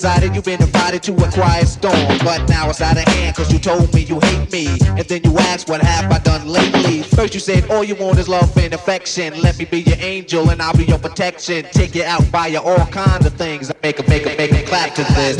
Excited, 0.00 0.34
you've 0.34 0.46
been 0.46 0.62
invited 0.62 1.02
to 1.02 1.12
a 1.12 1.30
quiet 1.30 1.68
storm. 1.68 2.18
But 2.24 2.48
now 2.48 2.70
it's 2.70 2.80
out 2.80 2.96
of 2.96 3.04
hand, 3.04 3.36
cause 3.36 3.52
you 3.52 3.58
told 3.58 3.92
me 3.92 4.00
you 4.00 4.18
hate 4.18 4.50
me. 4.50 4.66
And 4.96 5.04
then 5.06 5.20
you 5.24 5.36
asked, 5.36 5.68
what 5.68 5.82
have 5.82 6.10
I 6.10 6.18
done 6.20 6.48
lately? 6.48 7.02
First 7.02 7.34
you 7.34 7.40
said, 7.40 7.70
all 7.70 7.84
you 7.84 7.94
want 7.96 8.18
is 8.18 8.26
love 8.26 8.56
and 8.56 8.72
affection. 8.72 9.38
Let 9.42 9.58
me 9.58 9.66
be 9.66 9.82
your 9.82 9.98
angel 9.98 10.48
and 10.48 10.62
I'll 10.62 10.74
be 10.74 10.84
your 10.84 10.98
protection. 10.98 11.66
Take 11.72 11.94
you 11.94 12.04
out, 12.04 12.22
buy 12.32 12.46
you 12.46 12.60
all 12.60 12.86
kinds 12.86 13.26
of 13.26 13.34
things. 13.34 13.70
Make 13.82 13.98
a, 13.98 14.08
make 14.08 14.24
a, 14.24 14.34
make 14.38 14.52
a 14.52 14.62
clap 14.62 14.94
to 14.94 15.02
this. 15.02 15.36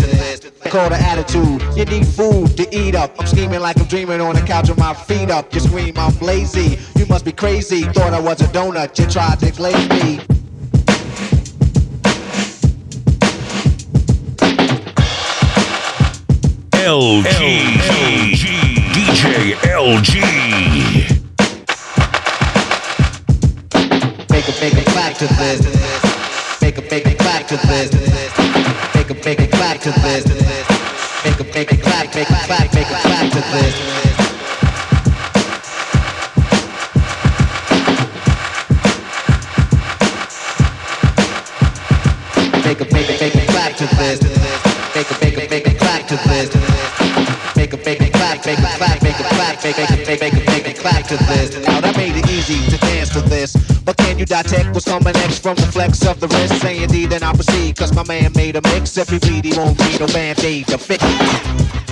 Call 0.68 0.90
the 0.90 0.96
attitude. 0.96 1.62
You 1.74 1.86
need 1.86 2.06
food 2.06 2.54
to 2.58 2.68
eat 2.70 2.94
up. 2.94 3.18
I'm 3.18 3.26
scheming 3.26 3.60
like 3.60 3.80
I'm 3.80 3.86
dreaming 3.86 4.20
on 4.20 4.34
the 4.34 4.42
couch 4.42 4.68
with 4.68 4.78
my 4.78 4.92
feet 4.92 5.30
up. 5.30 5.54
You 5.54 5.60
scream, 5.60 5.94
I'm 5.96 6.14
lazy. 6.18 6.78
You 6.96 7.06
must 7.06 7.24
be 7.24 7.32
crazy. 7.32 7.84
Thought 7.84 8.12
I 8.12 8.20
was 8.20 8.42
a 8.42 8.48
donut. 8.48 8.98
You 8.98 9.06
tried 9.06 9.40
to 9.40 9.50
glaze 9.52 9.88
me. 9.88 10.39
LG. 16.90 17.22
LG. 17.22 18.44
DJ 18.90 19.54
LG. 19.62 20.14
Make 24.28 24.48
a, 24.48 24.60
make 24.60 24.74
a 24.74 24.90
clap 24.90 25.14
to 25.18 25.26
this. 25.28 26.60
Make 26.60 26.78
a, 26.78 26.82
make 26.90 27.06
a 27.06 27.14
clap 27.14 27.46
to 27.46 27.56
this. 27.58 27.92
Make 28.96 29.10
a, 29.10 29.14
make 29.24 29.38
a 29.38 29.46
clap 29.46 29.80
to 29.82 29.92
this. 30.02 30.24
Make 31.24 31.38
a, 31.38 31.44
make 31.54 31.70
a 31.70 31.76
clap, 31.76 32.12
make 32.12 32.28
a 32.28 32.34
clap, 32.34 32.74
make 32.74 32.90
a 32.90 33.00
clap 33.02 33.32
to 33.34 33.40
this. 33.52 34.09
Clap, 50.16 50.32
make 50.32 50.32
a, 50.32 50.36
make 50.36 50.48
a, 50.48 50.50
make 50.50 50.64
a, 50.64 50.68
make 50.68 50.78
a 50.78 50.80
clap 50.80 51.06
to 51.06 51.16
this. 51.16 51.66
Now 51.66 51.80
that 51.80 51.96
made 51.96 52.16
it 52.16 52.28
easy 52.30 52.58
to 52.70 52.78
dance 52.78 53.10
to 53.10 53.20
this. 53.20 53.56
But 53.84 53.96
can 53.96 54.18
you 54.18 54.26
detect 54.26 54.74
what's 54.74 54.86
coming 54.86 55.12
next 55.12 55.40
from 55.40 55.56
the 55.56 55.66
flex 55.66 56.06
of 56.06 56.20
the 56.20 56.28
wrist? 56.28 56.60
Say 56.60 56.82
indeed, 56.82 57.10
then 57.10 57.22
I 57.22 57.32
proceed. 57.32 57.76
Cause 57.76 57.94
my 57.94 58.04
man 58.04 58.32
made 58.34 58.56
a 58.56 58.62
mix. 58.62 58.96
Every 58.98 59.18
beat 59.18 59.44
he 59.44 59.58
won't 59.58 59.78
need 59.78 60.00
no 60.00 60.06
band-aid 60.06 60.66
to 60.68 60.78
fix. 60.78 61.89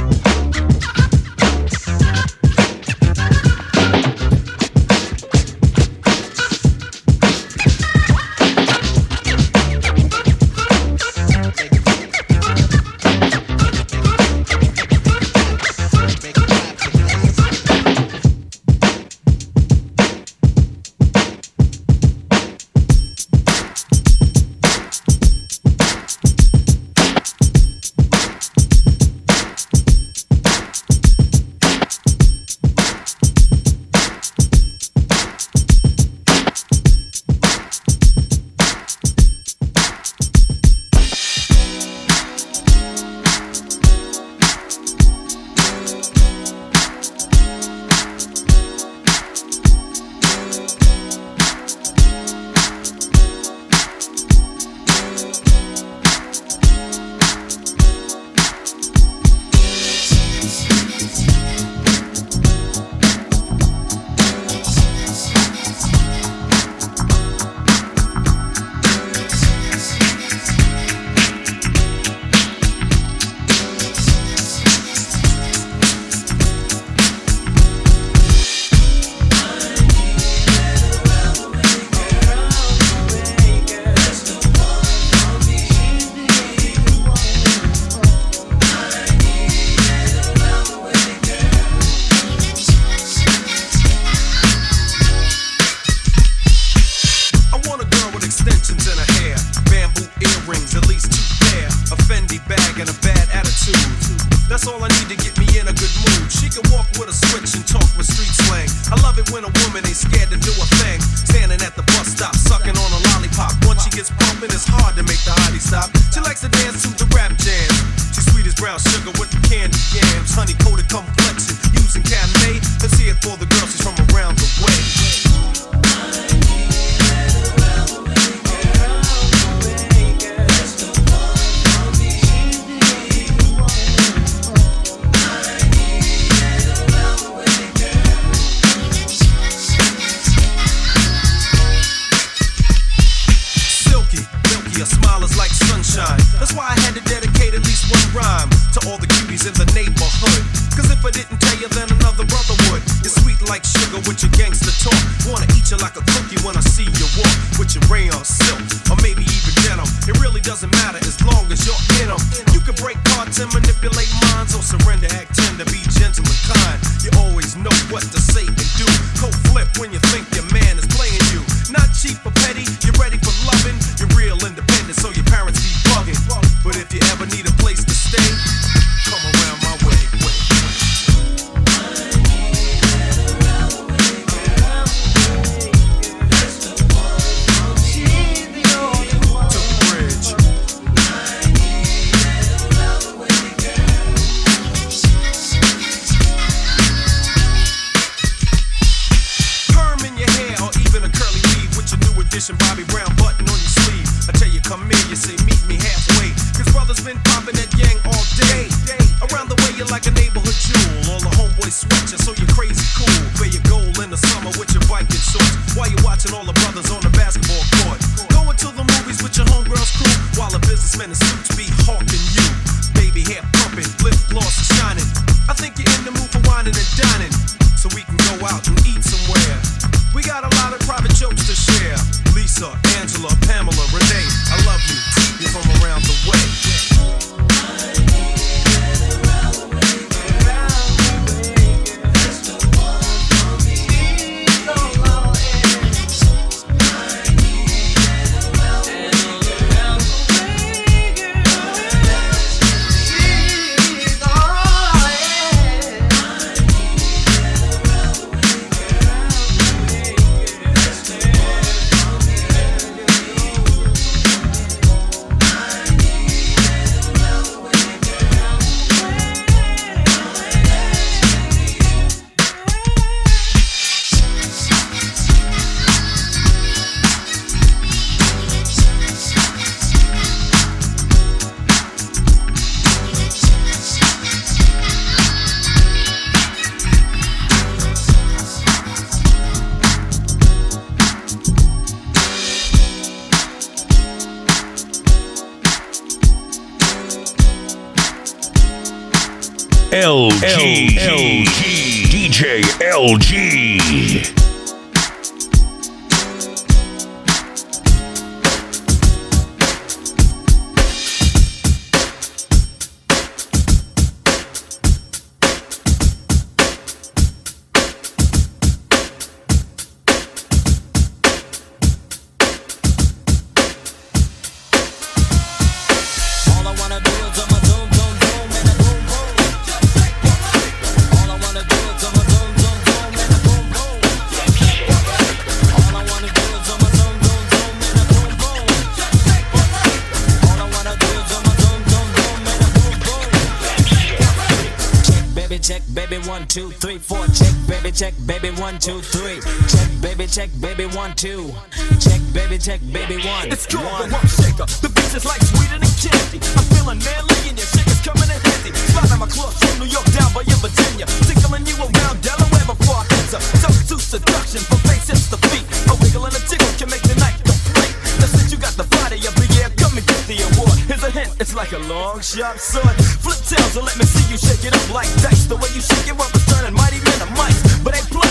Baby, 347.89 347.97
check, 347.97 348.15
baby, 348.27 348.51
one, 348.61 348.79
two, 348.79 349.01
three. 349.01 349.41
Check, 349.65 349.89
baby, 350.03 350.27
check, 350.27 350.51
baby, 350.61 350.85
one, 350.93 351.15
two. 351.15 351.49
Check, 351.97 352.21
baby, 352.35 352.59
check, 352.59 352.81
baby, 352.93 353.17
one. 353.25 353.49
It's 353.49 353.65
true, 353.65 353.81
the 353.81 354.13
rump 354.13 354.29
shaker. 354.29 354.69
The 354.85 354.93
beats 354.93 355.15
is 355.17 355.25
like 355.25 355.41
sweeter 355.41 355.81
than 355.81 355.89
candy. 355.97 356.37
I'm 356.53 356.69
feeling 356.69 357.01
manly 357.01 357.49
and 357.49 357.57
your 357.57 357.65
shakers 357.65 358.01
coming 358.05 358.29
in 358.29 358.41
handy. 358.45 358.77
Slide 358.93 359.09
on 359.09 359.21
my 359.25 359.31
clothes 359.33 359.57
from 359.57 359.81
New 359.81 359.89
York 359.89 360.05
down 360.13 360.29
by 360.37 360.45
your 360.45 360.61
Virginia. 360.61 361.09
Tickling 361.25 361.65
you 361.65 361.81
around 361.81 362.21
Delaware 362.21 362.67
before 362.69 363.01
I 363.01 363.09
enter. 363.09 363.41
Toast 363.65 363.89
to 363.89 363.97
seduction 363.97 364.61
from 364.69 364.85
face 364.85 365.09
hips 365.09 365.33
to 365.33 365.41
feet. 365.49 365.65
A 365.89 365.97
wiggle 365.97 366.29
and 366.29 366.37
a 366.37 366.43
tickle 366.45 366.69
can 366.77 366.93
make 366.93 367.05
the 367.09 367.17
night 367.17 367.41
complete. 367.41 367.97
Now 368.21 368.29
since 368.29 368.53
you 368.53 368.61
got 368.61 368.77
the 368.77 368.85
body 369.01 369.17
of 369.25 369.33
the 369.41 369.49
year, 369.57 369.73
come 369.81 369.97
and 369.97 370.05
get 370.05 370.23
the 370.29 370.37
award. 370.53 370.77
Here's 370.93 371.05
a 371.09 371.11
hint, 371.11 371.33
it's 371.41 371.57
like 371.57 371.73
a 371.73 371.81
long 371.89 372.21
sharp 372.21 372.61
sword. 372.61 372.97
Flip 373.25 373.41
tails 373.49 373.81
and 373.81 373.87
let 373.89 373.97
me 373.97 374.05
see 374.05 374.29
you 374.29 374.37
shake 374.37 374.69
it 374.69 374.77
up 374.77 374.87
like 374.93 375.09
dice. 375.25 375.49
The 375.49 375.57
way 375.57 375.73
you 375.73 375.81
shake 375.81 376.13
it 376.13 376.21
up 376.21 376.29
is 376.37 376.45
turning 376.53 376.77
mighty 376.77 376.98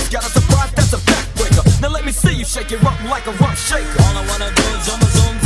got 0.10 0.24
a 0.24 0.30
surprise 0.30 0.72
that's 0.72 0.94
a 0.94 0.98
backbreaker. 0.98 1.82
Now 1.82 1.90
let 1.90 2.06
me 2.06 2.12
see 2.12 2.34
you 2.34 2.46
shake 2.46 2.72
it 2.72 2.84
up 2.84 2.98
like 3.06 3.28
a 3.28 3.32
rump 3.44 3.58
shaker. 3.58 4.02
All 4.04 4.18
I 4.18 4.26
wanna 4.28 4.52
do 4.56 4.64
is 4.64 4.86
zoom, 4.86 5.02
zoom, 5.02 5.37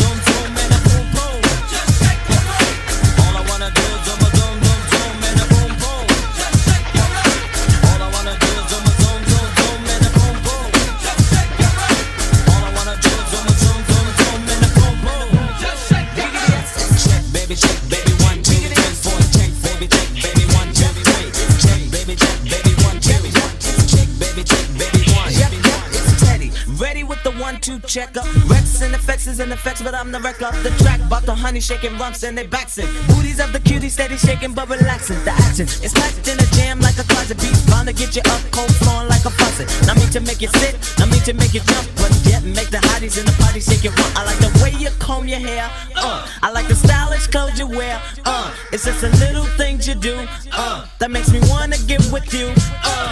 checker. 27.91 28.23
Wreckx-N-Effects 28.47 29.27
is 29.27 29.39
in 29.41 29.51
effects, 29.51 29.81
but 29.81 29.93
I'm 29.93 30.13
the 30.13 30.19
wreck 30.21 30.41
of 30.41 30.55
the 30.63 30.71
track. 30.79 31.01
Bout 31.09 31.23
the 31.23 31.35
honey 31.35 31.59
shaking 31.59 31.97
rumps 31.97 32.23
and 32.23 32.37
they 32.37 32.47
backs 32.47 32.77
it. 32.77 32.87
Booties 33.07 33.41
of 33.41 33.51
the 33.51 33.59
cutie 33.59 33.89
steady 33.89 34.15
shaking 34.15 34.53
but 34.53 34.69
relaxing. 34.69 35.19
The 35.25 35.31
action 35.31 35.67
is 35.83 35.91
packed 35.91 36.25
in 36.31 36.39
a 36.39 36.47
jam 36.55 36.79
like 36.79 36.97
a 36.97 37.03
closet 37.03 37.37
beat. 37.41 37.51
Bound 37.67 37.89
to 37.89 37.93
get 37.93 38.15
you 38.15 38.23
up, 38.31 38.39
cold 38.51 38.73
flowing 38.79 39.09
like 39.09 39.25
a 39.25 39.29
faucet. 39.29 39.67
Not 39.85 39.97
me 39.97 40.07
to 40.15 40.21
make 40.21 40.41
you 40.41 40.47
sit, 40.63 40.79
not 40.99 41.09
me 41.11 41.19
to 41.27 41.33
make 41.33 41.53
you 41.53 41.59
jump, 41.67 41.85
but 41.99 42.15
yet 42.23 42.43
make 42.43 42.71
the 42.71 42.79
hotties 42.95 43.19
in 43.19 43.25
the 43.25 43.35
party 43.43 43.59
shake 43.59 43.83
it 43.83 43.91
rump. 43.91 44.15
I 44.15 44.23
like 44.23 44.39
the 44.39 44.51
way 44.63 44.71
you 44.79 44.89
comb 44.99 45.27
your 45.27 45.39
hair, 45.39 45.67
uh. 45.97 46.25
I 46.41 46.49
like 46.51 46.69
the 46.69 46.75
stylish 46.75 47.27
clothes 47.27 47.59
you 47.59 47.67
wear, 47.67 47.99
uh. 48.23 48.55
It's 48.71 48.85
just 48.85 49.01
the 49.01 49.11
little 49.19 49.45
things 49.59 49.85
you 49.85 49.95
do, 49.95 50.15
uh. 50.53 50.87
That 50.99 51.11
makes 51.11 51.29
me 51.29 51.41
wanna 51.51 51.77
get 51.91 51.99
with 52.07 52.33
you, 52.33 52.53
uh. 52.87 53.11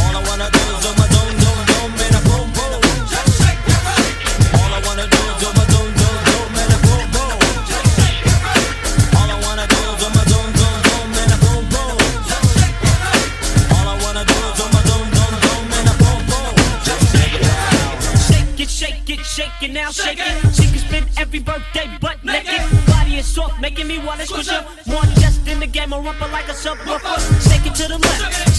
All 0.00 0.16
I 0.16 0.24
wanna 0.24 0.48
do 0.48 0.64
is 0.72 0.80
zoom, 0.80 0.96
zoom, 0.96 1.25
now, 19.76 19.90
shake 19.90 20.18
it. 20.18 20.54
She 20.54 20.64
can 20.72 20.78
spend 20.78 21.06
every 21.18 21.38
birthday 21.38 21.86
butt 22.00 22.24
naked. 22.24 22.62
Body 22.86 23.16
is 23.16 23.26
soft, 23.26 23.60
making 23.60 23.86
me 23.86 23.98
wanna 23.98 24.24
squish 24.24 24.48
her. 24.48 24.64
More 24.86 25.02
just 25.20 25.46
in 25.46 25.60
the 25.60 25.66
game, 25.66 25.92
a 25.92 26.00
rumper 26.00 26.28
like 26.32 26.48
a 26.48 26.52
subwoofer. 26.52 27.16
Shake 27.46 27.66
it 27.66 27.74
to 27.80 27.88
the 27.88 27.98
left, 27.98 28.55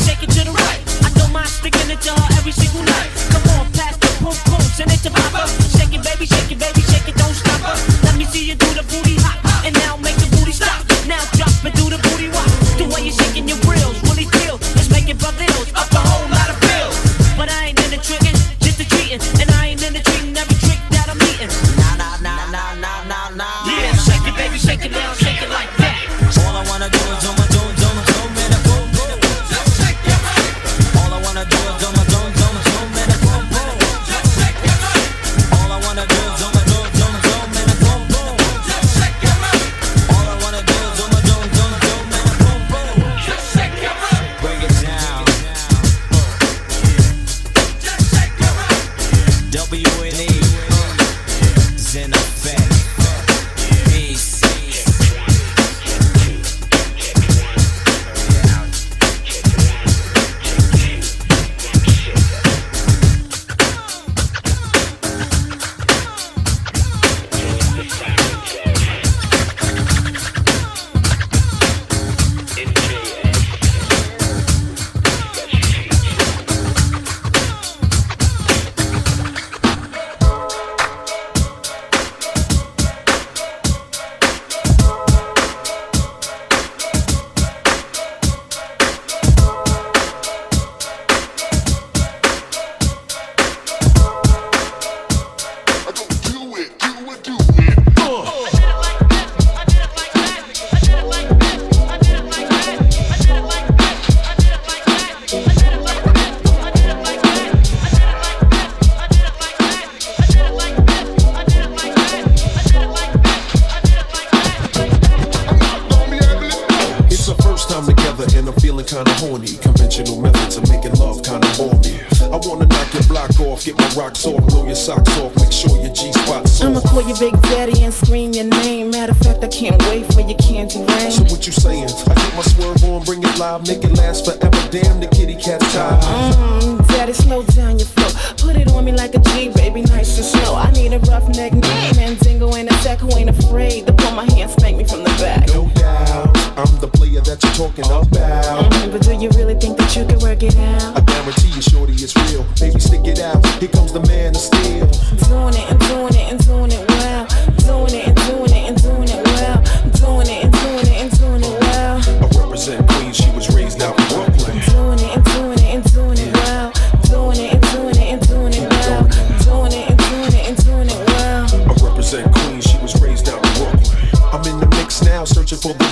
together 118.18 118.40
and 118.40 118.48
I'm 118.50 118.56
feeling 118.56 118.86
kinda 118.86 119.14
horny. 119.16 119.58
Conventional 119.62 120.22
methods 120.22 120.58
of 120.58 120.70
making 120.70 120.94
love 120.96 121.24
kinda 121.24 121.48
me. 121.84 122.00
I 122.22 122.38
wanna 122.38 122.66
knock 122.66 122.94
your 122.94 123.04
block 123.04 123.40
off, 123.40 123.64
get 123.64 123.78
my 123.78 123.88
rocks 123.96 124.26
off, 124.26 124.46
blow 124.48 124.66
your 124.66 124.76
socks 124.76 125.18
off, 125.20 125.36
make 125.38 125.52
sure 125.52 125.78
your 125.80 125.94
G 125.94 126.12
spot's 126.14 126.62
I'ma 126.62 126.82
call 126.82 127.02
you 127.08 127.16
Big 127.20 127.40
Daddy 127.44 127.84
and 127.84 127.94
scream 127.94 128.34
your 128.34 128.46
name. 128.46 128.92
Matter 128.92 129.12
of 129.12 129.18
fact, 129.20 129.44
I 129.44 129.48
can't 129.48 129.82
wait 129.84 130.12
for 130.14 130.22
your 130.22 130.38
candy 130.38 130.80
rain. 130.80 131.12
So 131.12 131.24
what 131.24 131.46
you 131.46 131.54
saying? 131.54 131.90
I 132.08 132.14
get 132.14 132.36
my 132.36 132.42
swerve 132.42 132.84
on, 132.84 133.04
bring 133.04 133.24
it 133.24 133.38
live, 133.38 133.68
make 133.68 133.84
it 133.84 133.94
last 133.98 134.26
forever. 134.26 134.62
Damn, 134.72 135.00
the 135.00 135.08
kitty 135.08 135.36
cat 135.36 135.62
tired. 135.62 136.02
Mmm, 136.02 136.88
daddy, 136.88 137.14
slow 137.14 137.44
down 137.44 137.80
your 137.80 137.88
flow. 137.88 138.10
Put 138.38 138.58
it 138.58 138.68
on 138.72 138.86
me 138.86 138.92
like 138.92 139.16
a 139.16 139.20
G, 139.20 139.50
baby, 139.50 139.82
nice 139.84 140.18
and 140.18 140.26
slow. 140.26 140.56
I 140.56 140.72
need 140.72 140.94
a 140.94 141.00
rough 141.00 141.28
neck, 141.30 141.54
mm. 141.54 141.96
man, 141.96 142.16
dingo 142.16 142.54
ain't 142.56 142.72
a 142.72 142.74
sack 142.76 143.00
who 143.00 143.12
ain't 143.16 143.30
afraid 143.30 143.88
to 143.88 143.94
pull 143.94 144.12
my 144.12 144.26
hand, 144.32 144.52
spank 144.52 144.78
me 144.78 144.84
from 144.84 145.04
the 145.04 145.12
back. 145.22 145.48
No 145.48 145.70
doubt, 145.76 146.47
I'm 146.58 146.80
the 146.80 146.88
player 146.88 147.22
that 147.22 147.38
you're 147.44 147.54
talking 147.54 147.86
about. 147.86 148.10
But 148.10 149.02
do 149.04 149.14
you 149.14 149.30
really 149.38 149.54
think 149.54 149.78
that 149.78 149.96
you 149.96 150.06
can 150.06 150.18
work 150.18 150.42
it 150.42 150.58
out? 150.58 150.98
I 150.98 151.02
guarantee 151.02 151.54
you, 151.54 151.62
shorty, 151.62 151.94
it's 151.94 152.16
real. 152.16 152.42
Baby, 152.60 152.80
stick 152.80 153.06
it 153.06 153.20
out. 153.20 153.46
Here 153.62 153.70
comes 153.70 153.94
the 153.94 154.02
man 154.10 154.34
of 154.34 154.42
steel. 154.42 154.90
Doing 155.30 155.54
it 155.54 155.70
and 155.70 155.80
doing 155.86 156.16
it 156.18 156.32
and 156.34 156.40
doing 156.42 156.72
it 156.74 156.82
well. 156.90 157.28
Doing 157.62 157.94
it 157.94 158.08
and 158.10 158.18
doing 158.26 158.42
it 158.42 158.47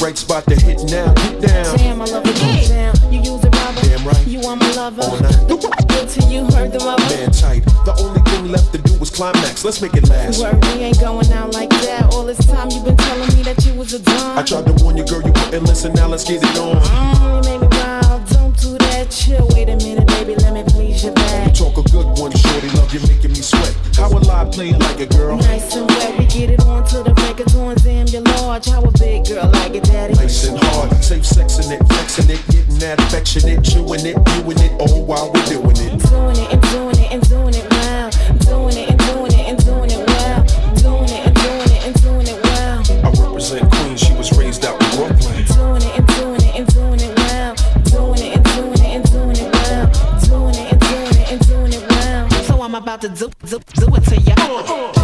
right 0.05 0.17
spot 0.17 0.45
to 0.45 0.55
hit 0.55 0.77
now. 0.91 1.11
Get 1.13 1.41
down. 1.41 1.77
Damn, 1.77 2.01
I 2.01 2.05
love 2.05 2.25
it. 2.27 2.35
Get 2.35 2.69
down. 2.69 2.93
You 3.11 3.19
use 3.21 3.43
a 3.43 3.49
rubber. 3.49 3.81
Damn 3.81 4.05
right. 4.05 4.27
You 4.27 4.39
are 4.41 4.55
my 4.55 4.71
lover. 4.73 5.01
All 5.01 5.19
night. 5.19 5.47
Good 5.89 6.09
till 6.09 6.29
you 6.29 6.45
hurt 6.45 6.71
the 6.73 6.79
mother. 6.79 7.03
Man 7.09 7.31
tight. 7.31 7.65
The 7.85 7.95
only 7.97 8.21
thing 8.29 8.51
left 8.51 8.71
to 8.73 8.77
do 8.77 8.99
was 8.99 9.09
climax. 9.09 9.65
Let's 9.65 9.81
make 9.81 9.95
it 9.95 10.07
last. 10.07 10.39
Word, 10.39 10.63
we 10.65 10.83
ain't 10.83 10.99
going 10.99 11.31
out 11.31 11.53
like 11.53 11.71
that. 11.71 12.13
All 12.13 12.23
this 12.23 12.37
time 12.45 12.69
you 12.69 12.83
been 12.83 12.97
telling 12.97 13.35
me 13.35 13.41
that 13.49 13.65
you 13.65 13.73
was 13.73 13.93
a 13.95 13.97
I 13.97 14.35
dime. 14.35 14.45
tried 14.45 14.65
to 14.67 14.83
warn 14.83 14.97
you, 14.97 15.05
girl, 15.05 15.21
you 15.23 15.33
wouldn't 15.33 15.63
listen. 15.63 15.93
Now 15.93 16.07
let's 16.07 16.23
get 16.23 16.43
it 16.43 16.57
on. 16.59 16.75
Mm, 16.75 17.43
you 17.43 17.49
made 17.49 17.61
me 17.61 17.67
wild. 17.77 18.27
Don't 18.29 18.55
do 18.61 18.77
that. 18.77 19.09
Chill. 19.09 19.47
Wait 19.53 19.69
a 19.69 19.75
minute, 19.77 20.05
baby. 20.07 20.35
Let 20.35 20.53
me 20.53 20.63
please 20.67 21.03
your 21.03 21.13
back. 21.13 21.34
Talk 21.55 21.77
a 21.77 21.83
good 21.89 22.05
one, 22.19 22.31
shorty. 22.35 22.69
Love 22.71 22.93
you 22.93 22.99
making 23.07 23.31
me 23.31 23.41
sweat. 23.41 23.73
How 23.95 24.09
a 24.09 24.19
lie 24.27 24.43
playing 24.51 24.77
like 24.79 24.99
a 24.99 25.05
girl? 25.05 25.37
Nice 25.37 25.73
and 25.75 25.89
wet. 25.89 26.19
We 26.19 26.25
get 26.25 26.49
it 26.49 26.59
on 26.61 26.85
to 26.87 27.01
the 27.01 27.13
break 27.13 27.39
of 27.39 27.47
dawn. 27.47 27.75
Damn, 27.75 28.07
you're 28.07 28.21
large. 28.21 28.65
How 28.65 28.83
a 28.83 28.91
big 28.91 29.25
girl 29.25 29.49
like 29.51 29.73
it, 29.73 29.85
daddy. 29.85 30.15
Nice 30.15 30.47
and 30.47 30.59
hard, 30.59 30.91
safe 31.01 31.23
sexing 31.23 31.71
it, 31.71 31.79
flexing 31.87 32.29
it, 32.29 32.45
getting 32.47 32.79
that 32.79 32.99
affectionate, 32.99 33.63
chewing 33.63 34.05
it, 34.05 34.21
doing 34.25 34.59
it, 34.59 34.71
all 34.81 35.05
while 35.05 35.31
we're 35.31 35.45
doing 35.45 35.77
it. 35.77 35.97
Doing 36.09 36.35
it 36.35 36.51
and 36.51 36.61
doing 36.61 36.99
it 36.99 37.11
and 37.13 37.29
doing 37.29 37.53
it 37.53 37.74
about 52.95 53.17
to 53.17 53.27
do 53.27 53.31
do 53.49 53.59
do 53.75 53.95
it 53.95 54.03
to 54.05 54.15
ya. 54.21 54.94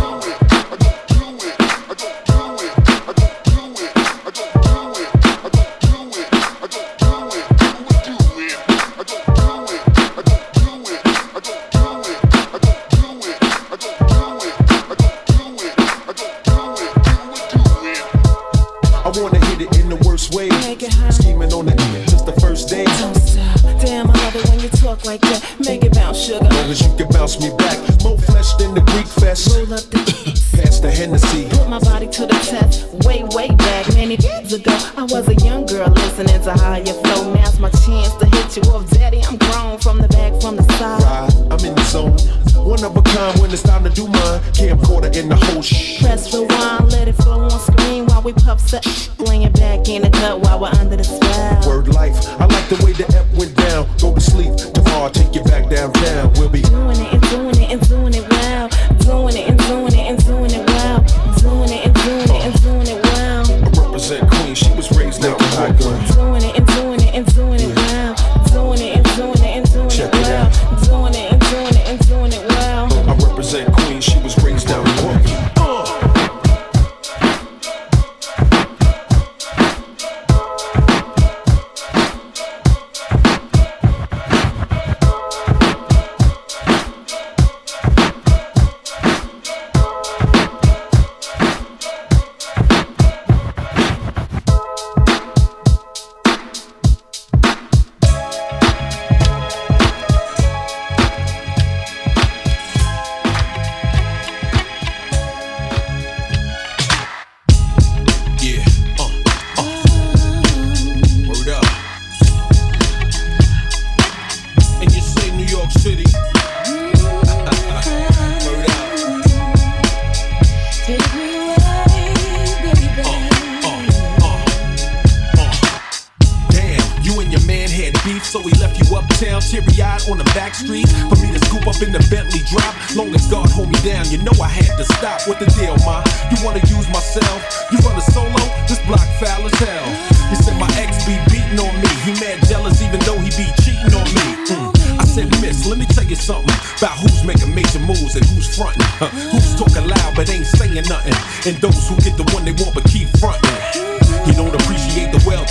Uptown, 129.21 129.41
teary 129.41 129.81
eyed 129.81 130.01
on 130.09 130.17
the 130.17 130.25
back 130.33 130.55
street. 130.55 130.89
For 131.09 131.17
me 131.21 131.31
to 131.31 131.39
scoop 131.45 131.67
up 131.67 131.81
in 131.81 131.91
the 131.91 132.01
Bentley 132.09 132.41
drop, 132.49 132.73
long 132.95 133.13
as 133.13 133.27
God 133.29 133.49
hold 133.49 133.69
me 133.69 133.77
down, 133.85 134.09
you 134.09 134.17
know 134.17 134.33
I 134.41 134.49
had 134.49 134.73
to 134.77 134.85
stop. 134.97 135.21
What 135.27 135.39
the 135.39 135.45
deal, 135.57 135.77
ma? 135.85 136.01
You 136.33 136.37
wanna 136.43 136.61
use 136.65 136.87
myself? 136.89 137.39
You 137.71 137.77
run 137.85 137.97
a 137.97 138.01
solo? 138.01 138.41
This 138.67 138.81
block 138.89 139.05
foul 139.21 139.45
as 139.45 139.53
hell. 139.61 139.87
You 140.29 140.37
said 140.41 140.57
my 140.57 140.69
ex 140.77 141.05
be 141.05 141.17
beating 141.29 141.59
on 141.59 141.73
me. 141.81 141.91
He 142.01 142.17
mad 142.17 142.41
jealous 142.49 142.81
even 142.81 142.99
though 143.05 143.19
he 143.19 143.29
be 143.37 143.45
cheating 143.61 143.93
on 143.93 144.07
me. 144.09 144.27
Mm. 144.49 144.81
I 144.97 145.05
said, 145.05 145.29
Miss, 145.41 145.65
let 145.67 145.77
me 145.77 145.85
tell 145.85 146.05
you 146.05 146.15
something 146.15 146.55
about 146.77 146.97
who's 146.97 147.23
making 147.23 147.53
major 147.53 147.79
moves 147.79 148.15
and 148.15 148.25
who's 148.25 148.49
fronting. 148.55 148.81
Huh? 148.97 149.09
Who's 149.33 149.53
talking 149.55 149.85
loud 149.85 150.15
but 150.15 150.29
ain't 150.29 150.45
saying 150.45 150.87
nothing. 150.89 151.17
And 151.45 151.61
those 151.61 151.87
who 151.87 151.95
get 152.01 152.17
the 152.17 152.25
one 152.33 152.45
they 152.45 152.55
want 152.57 152.73
but 152.73 152.85
keep 152.85 153.09
fronting. 153.19 153.50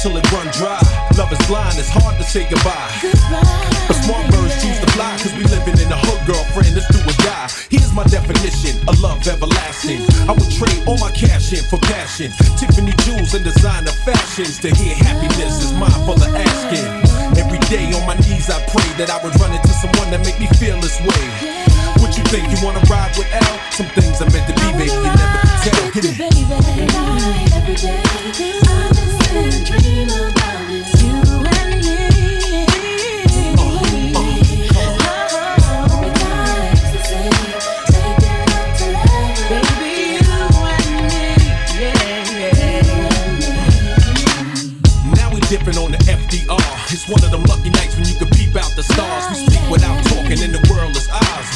Till 0.01 0.17
it 0.17 0.25
run 0.33 0.49
dry. 0.57 0.81
Love 1.21 1.29
is 1.29 1.41
blind, 1.45 1.77
it's 1.77 1.93
hard 1.93 2.17
to 2.17 2.25
say 2.25 2.49
goodbye. 2.49 2.89
But 3.85 3.97
smart 4.01 4.25
birds 4.33 4.57
choose 4.65 4.81
to 4.81 4.89
fly, 4.97 5.13
cause 5.21 5.37
we 5.37 5.45
living 5.53 5.77
in 5.77 5.93
a 5.93 5.99
hood, 6.09 6.25
girlfriend, 6.25 6.73
it's 6.73 6.89
do 6.89 6.97
or 7.05 7.13
die. 7.21 7.53
Here's 7.69 7.93
my 7.93 8.05
definition 8.09 8.81
of 8.89 8.97
love 9.05 9.21
everlasting. 9.29 10.01
I 10.25 10.33
would 10.33 10.49
trade 10.57 10.81
all 10.89 10.97
my 10.97 11.13
cash 11.13 11.53
in 11.53 11.61
for 11.69 11.77
passion. 11.85 12.33
Tiffany 12.57 12.97
jewels 13.05 13.37
and 13.37 13.45
designer 13.45 13.93
fashions. 14.09 14.57
To 14.65 14.73
hear 14.73 14.97
happiness 14.97 15.69
is 15.69 15.73
mine 15.77 15.93
for 16.09 16.17
the 16.17 16.33
asking. 16.33 16.89
Every 17.37 17.61
day 17.69 17.93
on 17.93 18.09
my 18.09 18.17
knees 18.25 18.49
I 18.49 18.57
pray 18.73 18.89
that 18.97 19.13
I 19.13 19.21
would 19.21 19.37
run 19.37 19.53
into 19.53 19.73
someone 19.85 20.09
that 20.17 20.25
make 20.25 20.41
me 20.41 20.49
feel 20.57 20.81
this 20.81 20.97
way. 21.05 21.25
What 22.01 22.17
you 22.17 22.25
think, 22.33 22.49
you 22.49 22.57
wanna 22.65 22.81
ride 22.89 23.13
with 23.21 23.29
L? 23.37 23.55
Some 23.77 23.93
things 23.93 24.17
are 24.25 24.31
meant 24.33 24.49
to 24.49 24.57
be, 24.57 24.73
baby, 24.81 24.97
you 24.97 25.13
never 25.13 25.29
can 25.45 25.61
tell. 25.61 25.93
Hit 25.93 26.09
it. 28.65 28.70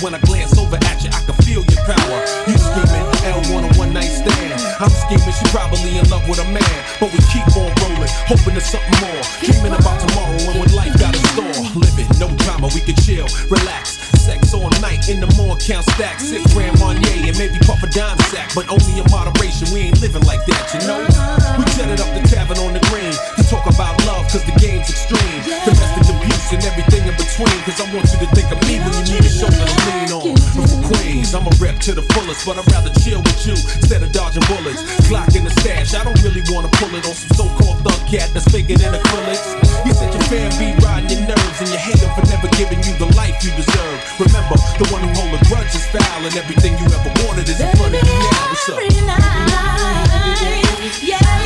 When 0.05 0.13
I 0.13 0.21
glance 0.21 0.53
over 0.61 0.77
at 0.77 1.01
you, 1.01 1.09
I 1.09 1.21
can 1.25 1.33
feel 1.49 1.65
your 1.65 1.83
power. 1.89 2.21
You 2.45 2.61
scheming, 2.61 3.09
L 3.25 3.41
on 3.57 3.65
a 3.65 3.73
one 3.81 3.97
night 3.97 4.13
stand. 4.13 4.53
I'm 4.77 4.93
scheming, 4.93 5.33
she 5.33 5.49
probably 5.49 5.97
in 5.97 6.05
love 6.13 6.29
with 6.29 6.45
a 6.45 6.49
man. 6.53 6.77
But 7.01 7.09
we 7.09 7.25
keep 7.33 7.49
on 7.57 7.73
rolling, 7.81 8.13
hoping 8.29 8.53
there's 8.53 8.69
something 8.69 8.93
more. 9.01 9.25
Dreaming 9.41 9.73
about 9.73 9.97
tomorrow 10.05 10.37
and 10.37 10.61
what 10.61 10.69
life 10.77 10.93
got 11.01 11.17
in 11.17 11.25
store. 11.33 11.57
Living, 11.81 12.05
no 12.21 12.29
drama, 12.45 12.69
we 12.77 12.85
can 12.85 12.93
chill, 13.01 13.25
relax. 13.49 13.97
Sex 14.21 14.53
all 14.53 14.69
night 14.85 15.09
in 15.09 15.25
the 15.25 15.29
morning, 15.41 15.57
count 15.65 15.89
stacks. 15.97 16.29
six 16.29 16.45
Grand 16.53 16.77
Marnier 16.81 17.25
and 17.25 17.37
maybe 17.41 17.57
puff 17.65 17.81
a 17.81 17.89
dime 17.89 18.21
sack. 18.29 18.53
But 18.53 18.69
only 18.69 19.01
in 19.01 19.09
moderation, 19.09 19.73
we 19.73 19.89
ain't 19.89 20.05
living 20.05 20.25
like 20.29 20.45
that, 20.53 20.65
you 20.77 20.85
know? 20.85 21.01
We 21.57 21.65
set 21.73 21.89
it 21.89 22.05
up 22.05 22.13
the 22.13 22.21
tavern 22.29 22.61
on 22.61 22.77
the 22.77 22.85
green 22.93 23.17
to 23.37 23.43
talk 23.49 23.65
about 23.65 23.97
love, 24.05 24.29
cause 24.29 24.45
the 24.45 24.57
game's 24.61 24.93
extreme. 24.93 25.41
Domestic 25.65 26.13
abuse 26.13 26.53
and 26.53 26.61
everything 26.69 27.09
in 27.09 27.17
between, 27.17 27.57
cause 27.65 27.81
I 27.81 27.89
want 27.89 28.05
you 28.13 28.21
to 28.21 28.29
to 31.85 31.93
the 31.93 32.07
fullest, 32.17 32.49
but 32.49 32.57
I'd 32.57 32.65
rather 32.73 32.89
chill 33.05 33.21
with 33.21 33.45
you 33.45 33.53
instead 33.53 34.01
of 34.01 34.09
dodging 34.09 34.41
bullets. 34.49 34.81
Glock 35.05 35.37
in 35.37 35.45
the 35.45 35.53
stash, 35.61 35.93
I 35.93 36.01
don't 36.01 36.17
really 36.25 36.41
wanna 36.49 36.73
pull 36.81 36.89
it 36.97 37.05
on 37.05 37.13
some 37.13 37.37
so-called 37.37 37.85
thug 37.85 38.01
cat 38.09 38.33
that's 38.33 38.49
faking 38.49 38.81
in 38.81 38.89
acrylics. 38.97 39.45
You 39.85 39.93
said 39.93 40.09
your 40.09 40.25
fan 40.33 40.49
be 40.57 40.73
riding 40.81 41.13
your 41.13 41.29
nerves, 41.29 41.61
and 41.61 41.69
you 41.69 41.77
hate 41.77 42.01
him 42.01 42.09
for 42.17 42.25
never 42.33 42.49
giving 42.57 42.81
you 42.89 42.97
the 42.97 43.13
life 43.21 43.37
you 43.45 43.53
deserve. 43.53 44.01
Remember, 44.17 44.57
the 44.81 44.89
one 44.89 45.05
who 45.05 45.13
hold 45.13 45.37
a 45.37 45.41
grudge 45.45 45.77
is 45.77 45.85
foul, 45.93 46.25
and 46.25 46.33
everything 46.33 46.73
you 46.81 46.89
ever 46.89 47.13
wanted 47.29 47.45
is 47.53 47.61
in 47.61 47.69
front 47.77 47.93
of 47.93 48.01
you 48.01 48.17
now. 48.33 48.49
What's 48.49 48.65
up? 48.73 48.81
I 51.21 51.44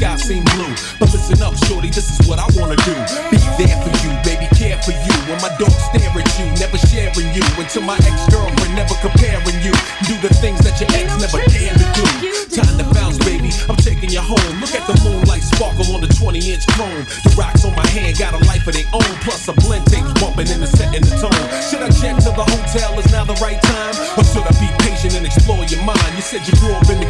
sky 0.00 0.16
seem 0.16 0.44
blue? 0.56 0.72
But 0.96 1.12
listen 1.12 1.44
up, 1.44 1.52
shorty, 1.68 1.90
this 1.92 2.08
is 2.08 2.26
what 2.26 2.40
I 2.40 2.48
wanna 2.56 2.76
do. 2.88 2.96
Be 3.28 3.36
there 3.60 3.76
for 3.84 3.92
you, 4.00 4.10
baby, 4.24 4.48
care 4.56 4.80
for 4.80 4.96
you. 4.96 5.14
When 5.28 5.36
my 5.44 5.52
dogs 5.60 5.76
stare 5.92 6.08
at 6.08 6.28
you, 6.40 6.48
never 6.56 6.80
sharing 6.88 7.28
you. 7.36 7.44
Until 7.60 7.84
my 7.84 8.00
ex-girlfriend, 8.00 8.74
never 8.74 8.96
comparing 9.04 9.60
you. 9.60 9.76
Do 10.08 10.16
the 10.24 10.32
things 10.40 10.64
that 10.64 10.80
your 10.80 10.88
ex 10.96 11.12
never 11.20 11.44
dared 11.52 11.76
to 11.76 11.86
do. 12.00 12.06
Time 12.48 12.76
to 12.80 12.86
bounce, 12.96 13.18
baby. 13.28 13.52
I'm 13.68 13.76
taking 13.76 14.10
you 14.10 14.24
home. 14.24 14.54
Look 14.60 14.72
at 14.72 14.88
the 14.88 14.96
moonlight 15.04 15.44
sparkle 15.44 15.84
on 15.92 16.00
the 16.00 16.08
20-inch 16.08 16.64
chrome. 16.72 17.04
The 17.22 17.32
rocks 17.36 17.64
on 17.64 17.76
my 17.76 17.86
hand 17.92 18.16
got 18.16 18.32
a 18.32 18.40
life 18.48 18.66
of 18.66 18.72
their 18.72 18.88
own. 18.96 19.12
Plus 19.20 19.46
a 19.48 19.52
blend 19.52 19.84
tapes 19.86 20.12
bumping 20.16 20.48
in 20.48 20.60
the 20.64 20.66
set 20.66 20.94
and 20.96 21.04
the 21.04 21.12
tone. 21.20 21.44
Should 21.68 21.84
I 21.84 21.90
check 21.92 22.16
to 22.24 22.32
the 22.32 22.46
hotel? 22.46 22.98
Is 22.98 23.12
now 23.12 23.24
the 23.24 23.36
right 23.44 23.60
time? 23.60 23.94
Or 24.16 24.24
should 24.24 24.48
I 24.48 24.54
be 24.56 24.68
patient 24.80 25.14
and 25.14 25.26
explore 25.26 25.62
your 25.68 25.82
mind? 25.84 26.12
You 26.16 26.24
said 26.24 26.40
you 26.48 26.56
grew 26.56 26.72
up 26.72 26.88
in 26.88 26.98
the 27.04 27.09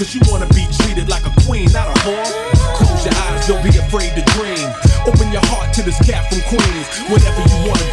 Cause 0.00 0.14
you 0.14 0.22
wanna 0.32 0.48
be 0.56 0.64
treated 0.80 1.10
like 1.10 1.26
a 1.26 1.32
queen, 1.44 1.68
not 1.76 1.92
a 1.92 2.00
whore. 2.00 2.24
Close 2.72 3.04
your 3.04 3.12
eyes, 3.28 3.46
don't 3.46 3.62
be 3.62 3.68
afraid 3.68 4.16
to 4.16 4.24
dream. 4.32 4.64
Open 5.04 5.28
your 5.30 5.44
heart 5.52 5.74
to 5.74 5.82
this 5.82 6.00
cat 6.08 6.24
from 6.32 6.40
Queens. 6.48 6.88
Whatever 7.12 7.44
you 7.44 7.68
wanna 7.68 7.84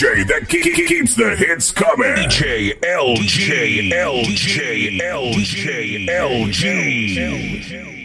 DJ 0.00 0.26
that 0.28 0.48
ke- 0.48 0.62
ke- 0.62 0.86
keeps 0.88 1.14
the 1.14 1.36
hits 1.36 1.70
coming. 1.70 2.14
DJ 2.14 2.72
LJ 2.80 3.90
LJ 3.92 4.98
LJ 4.98 6.08
LJ. 6.08 7.99